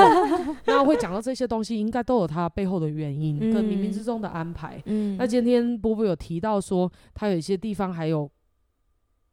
[0.66, 4.82] 那会讲到这些东西，应该都有它背后的原因跟冥冥之中的安排。
[4.84, 8.30] 嗯，那今天波波有提到说，他有一些地方还有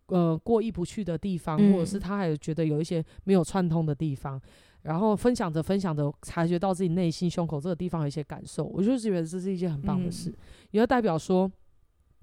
[0.08, 4.40] 呃过意不去的地方，或者是他还有觉得有一些没有串通的地方，
[4.84, 10.34] 然后分享着分享着，察觉到自己内心胸口这个地方有一些感受，我就觉得这是一件很棒的事，
[10.72, 11.52] 也就代表说。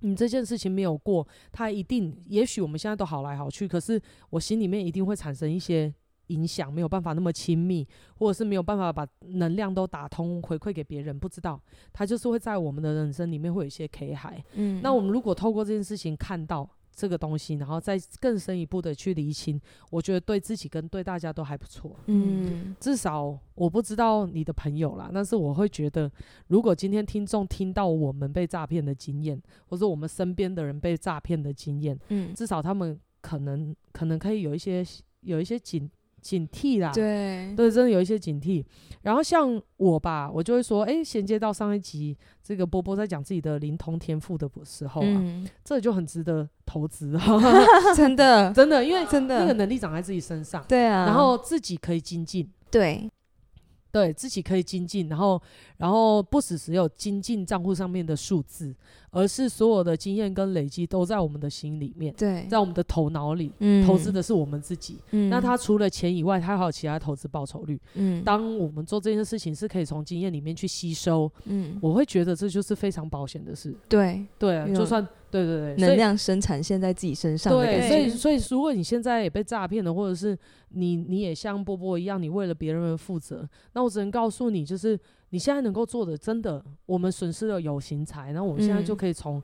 [0.04, 4.00] 你这件事情没有过，他一定，也许我们现在都好来好去，可是
[4.30, 5.92] 我心里面一定会产生一些
[6.26, 7.86] 影响，没有办法那么亲密，
[8.16, 11.60] 或者是没有办法把能量都打通回馈给别人，不知道，
[11.92, 14.44] 他就是会在我们的人生里面会有一些 K 海。
[14.54, 16.68] 嗯，那我们如果透过这件事情看到。
[16.94, 21.96] 这个东西，然后再更深一步的去厘清，我觉得对自己跟对大家都还不错。
[22.06, 26.10] 嗯，至少我不知道你的朋友啦，但是我会觉得，
[26.48, 34.84] 如果今天听众听到我们被诈骗的经验，或者我们身边的人被诈骗的经验，嗯，至少他们可能可能可以有一些
[35.20, 35.90] 有一些警。
[36.24, 38.64] 警惕啦，对对，真的有一些警惕。
[39.02, 47.20] 然后像我吧，我就会说，哎、欸，衔接到上一集这个波波在讲自己的灵通天赋的时候啊，嗯、这就很值得投资，
[47.94, 53.10] 真的真的，因为真的那个能力长在自己身上，对啊，然后自己可以精进，对。
[53.94, 55.40] 对自己可以精进，然后，
[55.76, 58.74] 然后不只是有精进账户上面的数字，
[59.12, 75.06] 而是所有的经验跟累积都在我们的心里面，对，在我们的头脑里，嗯，投资的是我们自己，嗯，那他除了钱以外，他还有其他投资报酬率，嗯，当我们做这件事情是可以从经验里面去吸收，嗯，我会觉得这就是非常保险的事，对，对啊，就算。
[75.34, 77.52] 对对对，能量生产线在自己身上。
[77.52, 84.96] 对，所以所以如果你现在也被诈骗了，或者是你你也像波波一样，你为了别人而负责，那我只能告诉你，就是
[85.30, 89.42] 你现在能够做的，真的，我们损失了有形财，那我们现在就可以从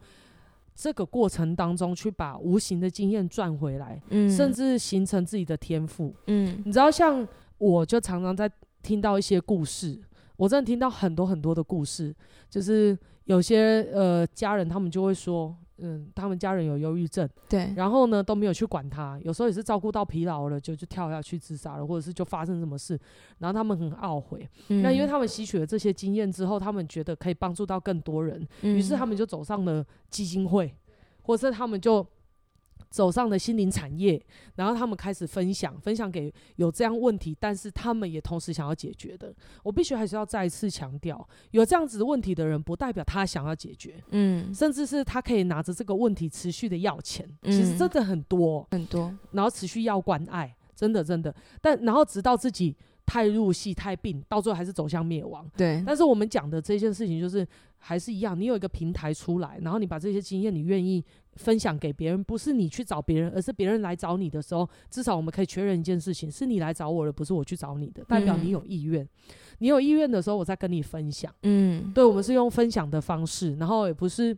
[0.76, 7.26] 这个过程当中去把无形的经验赚回来，嗯，甚至形成自己的天赋，嗯，你知道，像
[7.58, 8.48] 我就常常在
[8.80, 10.00] 听到一些故事，
[10.36, 12.14] 我真的听到很多很多的故事，
[12.48, 15.52] 就是有些呃家人他们就会说。
[15.82, 22.98] 嗯，他们家人有忧郁症，对，然后呢都没有去管他，有时候也是照顾到疲劳了，就就跳下去自杀了，或者是就发生什么事，
[23.38, 24.48] 然后他们很懊悔。
[24.68, 30.74] 嗯、那因为他们吸取了这些经验之后，他们觉得可以帮助到更多人，于、嗯、是他们就走上了基金会，
[31.22, 32.06] 或者是他们就。
[32.90, 34.20] 走上的心灵产业，
[34.56, 39.32] 然后他们开始分享，分享给有这样问题，但是他们也同时想要解决的。
[39.62, 52.76] 我必须还是要再一次强调，有这样子的问题的人，不代表他想要解决，嗯，甚至是他可以拿着这个问题持续的要钱，嗯、其实真的很多很多，然后持续要关爱，真的真的，但然后直到自己
[53.06, 55.48] 太入戏太病，到最后还是走向灭亡。
[55.56, 57.46] 对，但是我们讲的这件事情就是
[57.78, 61.04] 还是一样，你有一个平台出来，然后你把这些经验，你愿意。
[61.36, 69.02] 分享给别人，不是你去找别人，而是别人来找你的时候，至少我们可以确认一件事情：是你来找我的，不是我去找你的，代表你有意愿。
[69.02, 69.08] 嗯、
[69.58, 71.32] 你有意愿的时候，我再跟你分享。
[71.42, 74.36] 嗯，对，我们是用分享的方式，然后也不是，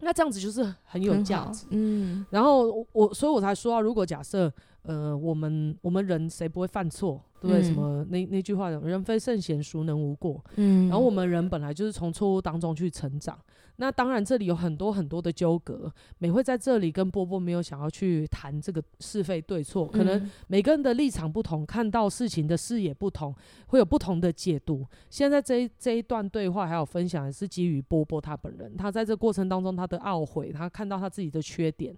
[0.00, 1.66] 那这样子就是很有价值。
[1.70, 4.52] 嗯，然后我，所以我才说啊，如果假设，
[4.82, 7.22] 呃，我们我们人谁不会犯错？
[7.38, 7.62] 对不对？
[7.62, 10.42] 什么那那句话讲，人非圣贤，孰能无过？
[10.56, 13.38] 嗯，然后我们人本来就是从错误当中去成长。
[13.78, 15.92] 那当然，这里有很多很多的纠葛。
[16.18, 23.34] 美会在这里跟波波没有想要去谈这个是非对错，可能每个人的立场不同，看到事情的视野不同，
[23.66, 24.86] 会有不同的解读。
[25.10, 31.94] 现在这一这一段对话还有分享，是基于波波他本人，他在这过程当中他的懊悔，他看到他自己的缺点，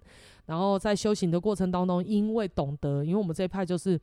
[0.47, 3.99] 然后在修行的过程当中，因为懂得，因为我们这一派就是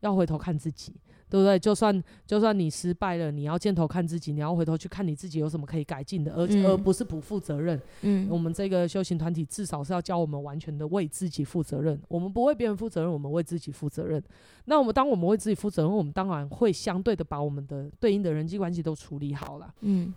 [0.00, 0.94] 要回头看自己。
[1.28, 1.58] 对不对？
[1.58, 7.80] 就算就算你失败了，你要箭头看自己，你要回头去看你自己有什么可以改进的，而、嗯、而不是不负责任。
[8.02, 12.00] 嗯，我们这个修行团体至少是要教我们完全的为自己负责任。
[12.08, 14.22] 我们不为别人负责任，我们为自己负责任。
[14.64, 19.74] 那我们当我们为自己负责任，我们当然会相对的把我们的对应的人际关系都处理好了。
[19.80, 20.14] 嗯。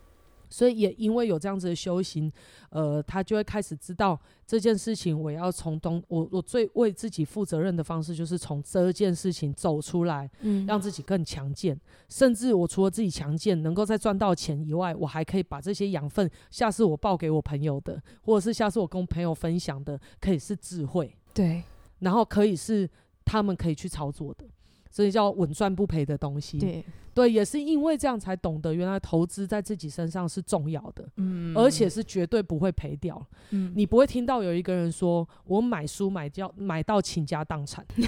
[0.52, 2.32] 所以也因为有这样子的修行，
[2.70, 11.80] 呃，他就会开始知道这件事情，我要从东，我我最为自己负责任的方式，就是从这件事情走出来，嗯，让自己更强健。
[12.10, 21.64] 甚至我除了自己强健，能够再赚到钱以外，我还可以把这些养分，下次我报给我朋友的，或者是下次我跟朋友分享的，可以是智慧，对，
[22.00, 22.90] 然后可以是
[23.24, 24.46] 他们可以去操作的。
[24.92, 38.06] 所以叫稳赚不赔的东西，对对，也是因为这样才懂得原来投资在自己身上是重要的，嗯，而且是绝对不会赔掉，嗯，你不会听到有一个人说我买书买掉买到倾家荡产， 对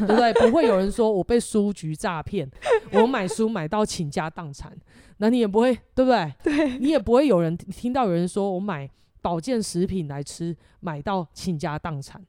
[0.00, 0.32] 不对？
[0.34, 2.50] 不会有人说我被书局诈骗，
[2.92, 4.76] 我买书买到倾家荡产，
[5.18, 6.32] 那你也不会，对不对？
[6.42, 12.24] 对， 你也不会有人听到有人说我买保健食品来吃，买到倾家荡产。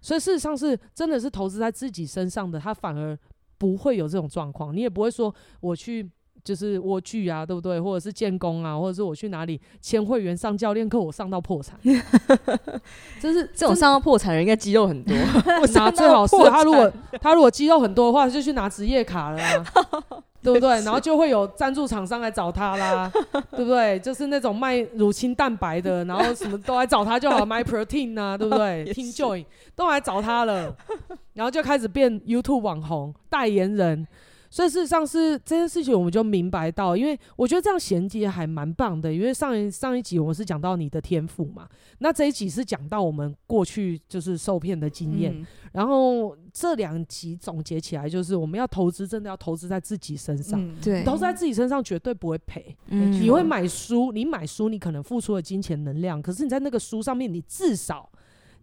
[0.00, 3.18] 所以事实上是真的是投资在自己身上的，他反而
[3.58, 4.74] 不会有这种状况。
[4.74, 6.08] 你也不会说我去。
[6.44, 7.80] 就是蜗居啊，对不对？
[7.80, 11.76] 或者是建工啊，或者是我去哪里签会员上教练课，我上到破产。
[13.20, 15.12] 就是这种上到破产的人，应该肌肉很多。
[15.74, 19.64] 拿 最好是他如果他如果肌肉很多的话，就去拿职业卡了啊，
[20.46, 20.70] 对不对？
[20.86, 23.10] 然后就会有赞助厂商来找他啦，
[23.50, 23.98] 对不对？
[23.98, 29.44] 就是那种卖乳清蛋白的，然后什么都来找他就好了， 买 protein 啊，对不对？Team Joy
[29.74, 30.74] 都来找他了，
[31.34, 34.06] 然后就开始变 YouTube 网红代言人。
[34.56, 39.12] 所以事实上是这件事情，我们就明白到，因为我觉得这样衔接还蛮棒的。
[39.12, 50.58] 因为上一上一集我们是讲到你的天赋嘛，那这一集是讲到我们过去就是受骗的经验，嗯、然后这两集总结起来就是我们要投资，真的要投资在自己身上。
[50.58, 52.74] 嗯、对，投资在自己身上绝对不会赔。
[52.86, 58.10] 嗯，你会买书，你买书，你可能付出了金钱能量，可是你在那个书上面，你至少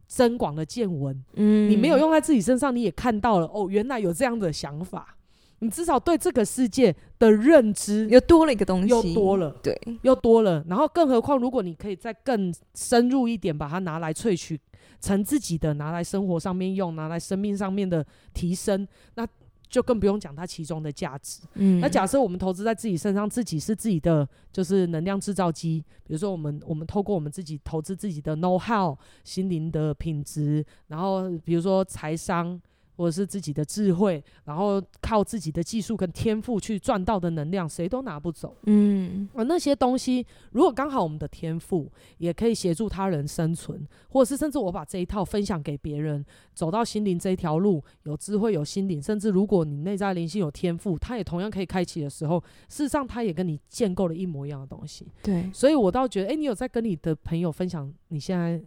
[0.08, 1.24] 增广了见闻。
[1.36, 5.16] 嗯，你没有用在自己身上，你也看到了哦，原来有这样的想法。
[5.64, 10.62] 你至少对这个世界的认知又多了一个东西，又多了，对，又多了。
[10.68, 14.60] 然后，更何况，如果你可以再更深入一点，把它拿来萃取
[15.00, 18.86] 成自己的，拿来生活上面用，拿来生命上面的提升，
[19.16, 19.26] 那
[19.70, 21.42] 就更不用讲它其中的价值。
[21.54, 25.82] 嗯，那假设我们投资在自己身上，自己是自己的就是能量制造机。
[26.06, 32.62] 比如说，我们我们透过我们自己投资自己的 know how、心灵的品质，然后比如说财商。
[32.96, 38.56] 或者是自己的智慧，然后靠自己的技术跟天赋去赚到的能量，谁都拿不走。
[38.66, 46.24] 嗯，而那些东西，如果刚好我们的天赋也可以协助他人生存，或者是甚至我把这一套分享给别人，
[46.54, 52.40] 走到心灵这一条路，有智慧有心灵，甚至如果你内在灵性有天赋，他也同样可以开启的时候，
[52.70, 55.08] 事实上他也跟你建构了一模一样的东西。
[55.22, 58.62] 对，所以我倒觉得，哎、欸，你有在跟你的朋友分享你现在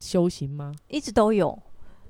[0.00, 0.74] 修行吗？
[0.88, 1.58] 一直都有。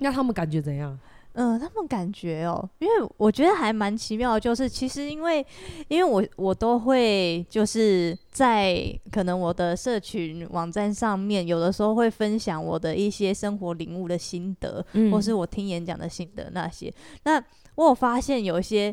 [0.00, 0.96] 那他们感觉怎样？
[1.40, 5.46] 嗯、呃，他们感觉哦，因为我觉得还蛮奇妙的，就是其实因为，
[5.86, 16.92] 因为我我都会就是在可能我的社群网站上面，有的时候会分享我的一些生活领悟的心得，嗯、或是我听演讲的心得那些。
[17.22, 17.40] 那
[17.76, 18.92] 我有发现有一些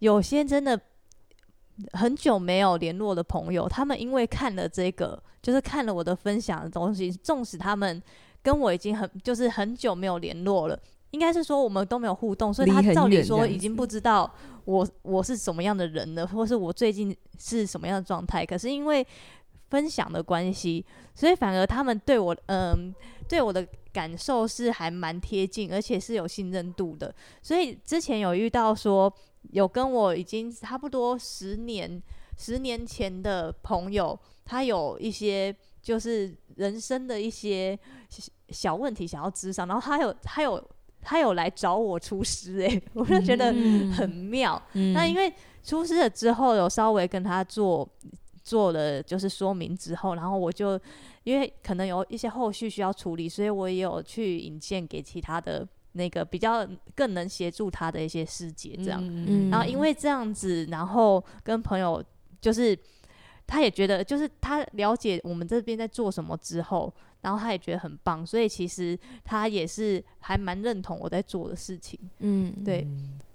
[0.00, 0.78] 有些真的
[1.92, 8.02] 很久没有联络的朋友，他们因为看了这个，就是看了我的分享的东西，纵使他们
[8.42, 10.78] 跟我已经很就是很久没有联络了。
[11.10, 14.30] 应该是说我们都没有互动，所以他照理说已经不知道
[14.66, 18.44] 我我是什么样的人了，或是我最近是什么样的状态。
[18.44, 19.06] 可是因为
[19.70, 20.84] 分享的关系，
[21.14, 22.94] 所以反而他们对我嗯
[23.26, 27.14] 对我的感受是还蛮贴近，而且是有信任度的。
[27.40, 29.10] 所以之前有遇到说
[29.52, 32.02] 有跟我已经差不多十年
[32.36, 37.78] 十年前的朋友，他有一些就是人生的一些
[38.50, 40.62] 小问题想要咨商，然后他有他有。
[41.00, 43.46] 他有来找我出师哎、欸， 我就觉得
[43.92, 44.60] 很妙。
[44.74, 45.32] 嗯、那因为
[45.62, 47.88] 出师了之后，有稍微跟他做
[48.42, 50.78] 做了就是说明之后，然后我就
[51.24, 59.00] 因为可能有一些后续需要处理，所以我也有去引荐给其他的那个比较更能协助他的一些师姐这样。
[59.02, 62.02] 嗯、然后因为这样子，然后跟朋友
[62.40, 62.78] 就是
[63.48, 66.94] 他也觉得就是他了解我们这边在做什么之后。
[67.20, 71.98] 然后他也觉得很棒，所以其实他也是还蛮认同我在做的事情。
[72.20, 72.86] 嗯，对，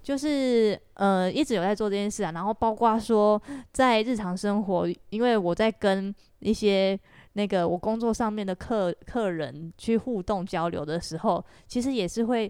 [0.01, 2.31] 就是呃一直有在做这件事啊。
[2.31, 3.39] 然后包括说
[3.73, 6.97] 在日常生活，因为我在跟一些
[7.33, 12.49] 那个我工作上面的客客人去互动交流的时候，其实也是会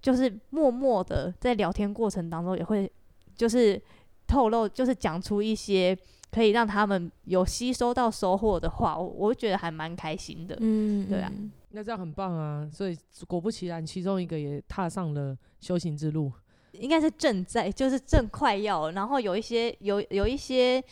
[0.00, 2.90] 就是默默的在聊天过程当中也会
[3.36, 3.80] 就是
[4.26, 5.96] 透露，就是讲出一些。
[6.32, 10.56] 可以让他们有吸收到收获的话，我我觉得还蛮开心的。
[10.60, 11.30] 嗯，对啊，
[11.72, 12.66] 那这样很棒啊！
[12.72, 12.96] 所以
[13.28, 16.32] 果不其然，其中一个也踏上了修行之路，
[16.72, 18.90] 应该是正在，就是正快要。
[18.92, 20.82] 然后有一些有有一些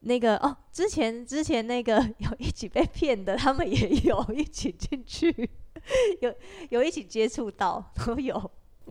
[0.00, 5.48] 那个哦，之前之前那个 有一起被骗的，他们也有一起进去，
[6.20, 6.34] 有
[6.70, 8.34] 有一起接触到都有。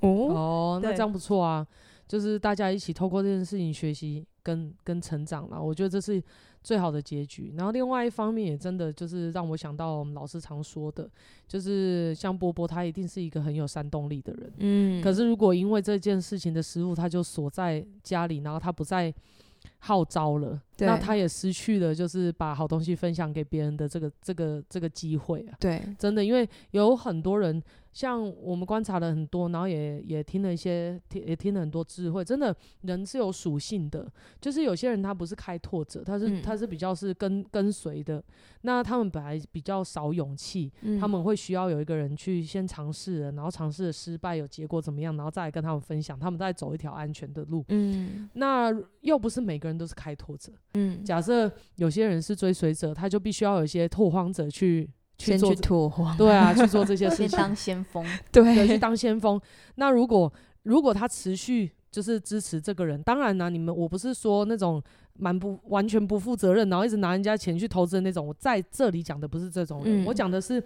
[0.01, 1.67] 哦哦，那这样不错啊！
[2.07, 4.26] 就是大家一起透过这件事情学习。
[4.45, 6.21] 跟跟成长了，我觉得这是
[6.61, 7.51] 最好的结局。
[7.57, 11.09] 然后另外一方面，也真的就是让我想到我们老师常说的，
[11.47, 14.53] 就是像波波，他一定是一个很有煽动力的人。
[14.59, 15.01] 嗯。
[15.01, 19.11] 可是如果因为这件事情的失误，他就锁在家里，然后他不再
[19.86, 25.55] 号召了，那他也失去了就是把好东西分享给别人的这个这个这个机会啊。
[25.59, 27.61] 对，真的，因为有很多人，
[27.93, 32.25] 像我们观察了很多，然后也也听了一些，听也听了很多智慧。
[32.25, 34.11] 真的，人是有属性的，
[34.41, 38.23] 就是有些人他不是开拓者，他是、嗯、他是比较是跟跟随的。
[38.61, 47.63] 那他们本来比较少勇气，嗯、他们会需要有一个人去先尝试，然后尝试的失败有结果怎么样，然后再来跟他们分享，他们再走一条安全的路。
[47.69, 50.51] 嗯，那又不是每个人都是开拓者。
[50.73, 59.39] 嗯，假设有些人是追随者，他就必须要有一些拓荒者去去做去拓荒，对啊， 去做这些事情，先当先锋，对，去当先锋。
[59.76, 60.32] 那如果
[60.63, 64.82] 如果他持续就是支持这个人，当然呢、啊，你们我不是说那种
[65.13, 68.28] 蛮不完全不负责任，然后一直拿人家钱去投资的那种。
[68.28, 70.63] 我在这里讲的不是这种人，嗯、我讲的是。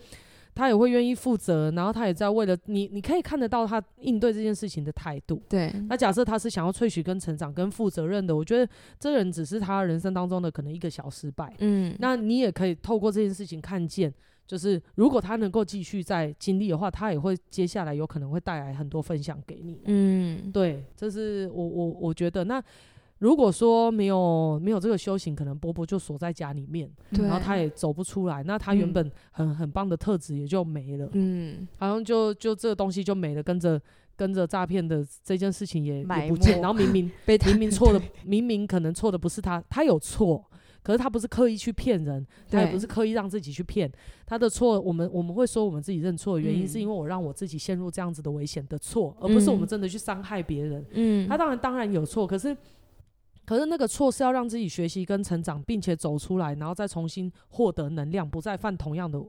[0.60, 5.41] 他也会愿意负责，然后他也在为了你，你可以看得到他应对这件事情的态度。
[5.47, 11.55] 对，那假设他是想要萃取、跟成长、跟负责任的，我觉得这人只是他人生当中的可能一个小失败。
[11.60, 14.14] 嗯，那你也可以透过这件事情看见，
[14.45, 19.80] 就是如果他能够继续在经历的话，他也会接下来有可能会带来很多分享给你。
[19.86, 22.62] 嗯，对，这是我我我觉得那。
[23.20, 33.80] 如果说没有没有这个修行，可能波波就锁在家里面，然后他也走不出来，那他原本很、嗯、很棒的特质也就没了，嗯，好像就就这个东西就没了，跟着
[34.15, 40.41] 跟着诈骗的这件事情也也不见，然后明明被明明错的，明明可能错的不是他，他有错，
[40.82, 43.91] 可是他不是刻意去骗人，他也不是刻意让自己去骗，
[44.26, 52.55] 他的错，我们我们会说我们自己认错的原因是因为我让我自己陷入这样子的危险的错，而不是我们真的去伤害别人，嗯，他当然当然有错，可是。
[53.50, 59.20] 可是那个错是要让自己学习跟成长，并且走出来，然后再重新获得能量，不再犯同样的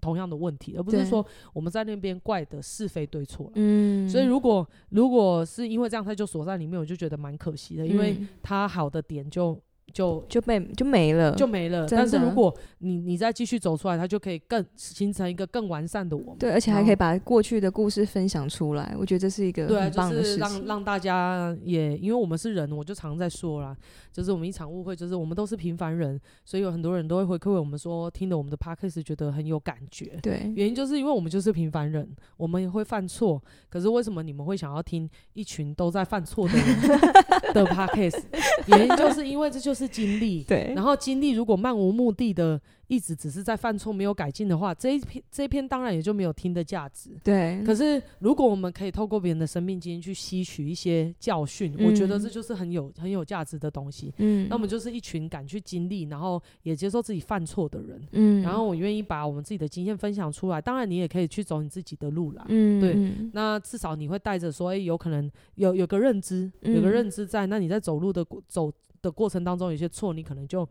[0.00, 3.48] 同样的问题，而不是说我们在那边怪的是非对错。
[3.54, 9.56] 嗯，所以如果如果是因为这样他就锁在里面，我就觉得蛮可惜的，因为他好的点就。
[9.92, 11.86] 就就被就没了，就没了。
[11.90, 16.38] 但是如果你你再继续走出来，它就可以更形成一个更完善的我们。
[16.38, 18.94] 对，而且还可以把过去的故事分享出来。
[18.98, 20.44] 我觉得这是一个很棒的事情。
[20.44, 23.76] 就是让让大家也，因为我们是人，我就常在说啦，
[24.12, 30.18] 就是我们一场误会，就是我们都是平凡人，所以有很多人都会回馈我们说，听了我们的 podcast 觉得很有感觉。
[30.22, 33.42] 对，原因就是因为我们就是平凡人，我们也会犯错。
[33.68, 38.20] 可是为什么你们会想要听一群都在犯错的人的 podcast？
[38.66, 39.77] 原因就是因为这就是。
[39.78, 42.60] 是经历，对，然后经历如果漫无目的的。
[42.88, 47.10] 一直只是在犯错没有改进的话，这一篇这一篇当然也就没有听的价值。
[47.22, 47.62] 对。
[47.62, 54.10] 可是如果我们可以透过别人的生命经验去吸取一些教训，嗯、我觉得这就是很有很有价值的东西。
[54.16, 54.48] 嗯。
[54.48, 58.00] 那我们就是一群敢去经历，然后也接受自己犯错的人。
[58.12, 58.40] 嗯。
[58.40, 60.58] 然后我愿意把我们自己的经验分享出来。
[60.58, 62.46] 当然，你也可以去走你自己的路啦。
[62.48, 62.80] 嗯。
[62.80, 62.96] 对。
[63.34, 67.44] 那至少你会带着说，哎，有可能有有个认知，有个认知在。
[67.44, 68.72] 那你在走路的走
[69.02, 70.68] 的过程当中，有些错你可能就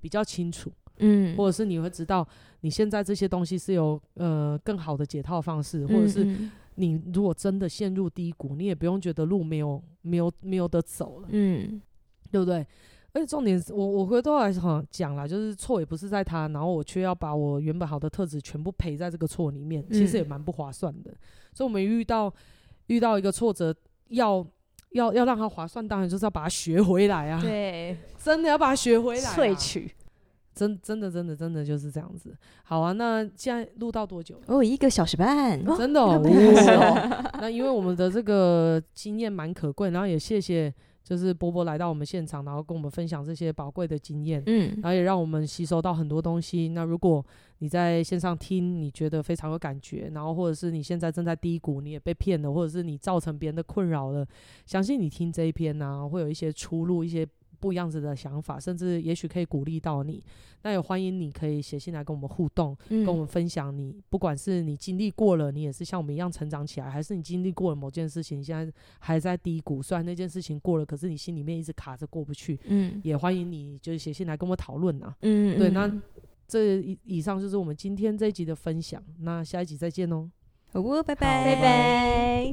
[0.00, 0.70] 比较清楚。
[1.02, 2.26] 嗯，或者是你会知道，
[2.60, 6.36] 你现在这些东西是有呃更好的解套方式，或者是
[6.74, 11.80] 你如果真的陷入低谷，你也不用觉得路没有没有没有得走了，嗯，
[12.30, 12.66] 对不对？
[13.12, 14.52] 而且重点是我我回头来
[14.90, 21.10] 讲啦，就是错也不是在他，然后我却要把我原本好的特质全部赔在这个错里面，其实也蛮不划算的。
[21.54, 22.32] 所以，我们遇到
[22.88, 23.74] 遇到一个挫折，
[24.08, 24.46] 要
[24.90, 29.90] 要要让它划算，当然就是要把它学回来啊，对， 真的要把它学回来，萃取。
[30.52, 32.36] 真真的真的真的就是这样子。
[32.64, 34.34] 好啊，那现在录到多久？
[34.46, 36.20] 哦，一个小时半，真的哦。
[36.20, 40.72] 哦 那因为我们的这个经验蛮可贵，然后也谢谢
[41.10, 46.68] 就是波波来到我们现场，然后跟我们分享这些宝贵的经验，嗯，然后也让我们吸收到很多东西。
[46.68, 47.26] 那如果
[47.58, 54.24] 你在线上听，你觉得非常有感觉，然后或者是你现在正在低谷，你也被骗了，或者是你造成别人的困扰了，
[54.66, 57.26] 相信你听这一篇呢、啊，会有一些出路，一些。
[57.60, 60.22] 不一样子的想法，甚至也许可以鼓励到你。
[60.62, 69.82] 那也欢迎你可以写信来跟我们互动，嗯、跟我们分享你，不管是你经历过了，你也是像我们一样成长起来，还是你经历过了某件事情，你现在还在低谷。
[69.82, 72.58] 虽然那件事情过了，可是你心里面一直卡着过不去。
[72.64, 75.16] 嗯，也欢迎你就是写信来跟我们讨论啊。
[75.22, 75.90] 嗯，对，那
[76.46, 79.02] 这以以上就是我们今天这一集的分享。
[79.20, 80.30] 那下一集再见哦。
[80.72, 82.40] 好，拜拜，拜拜。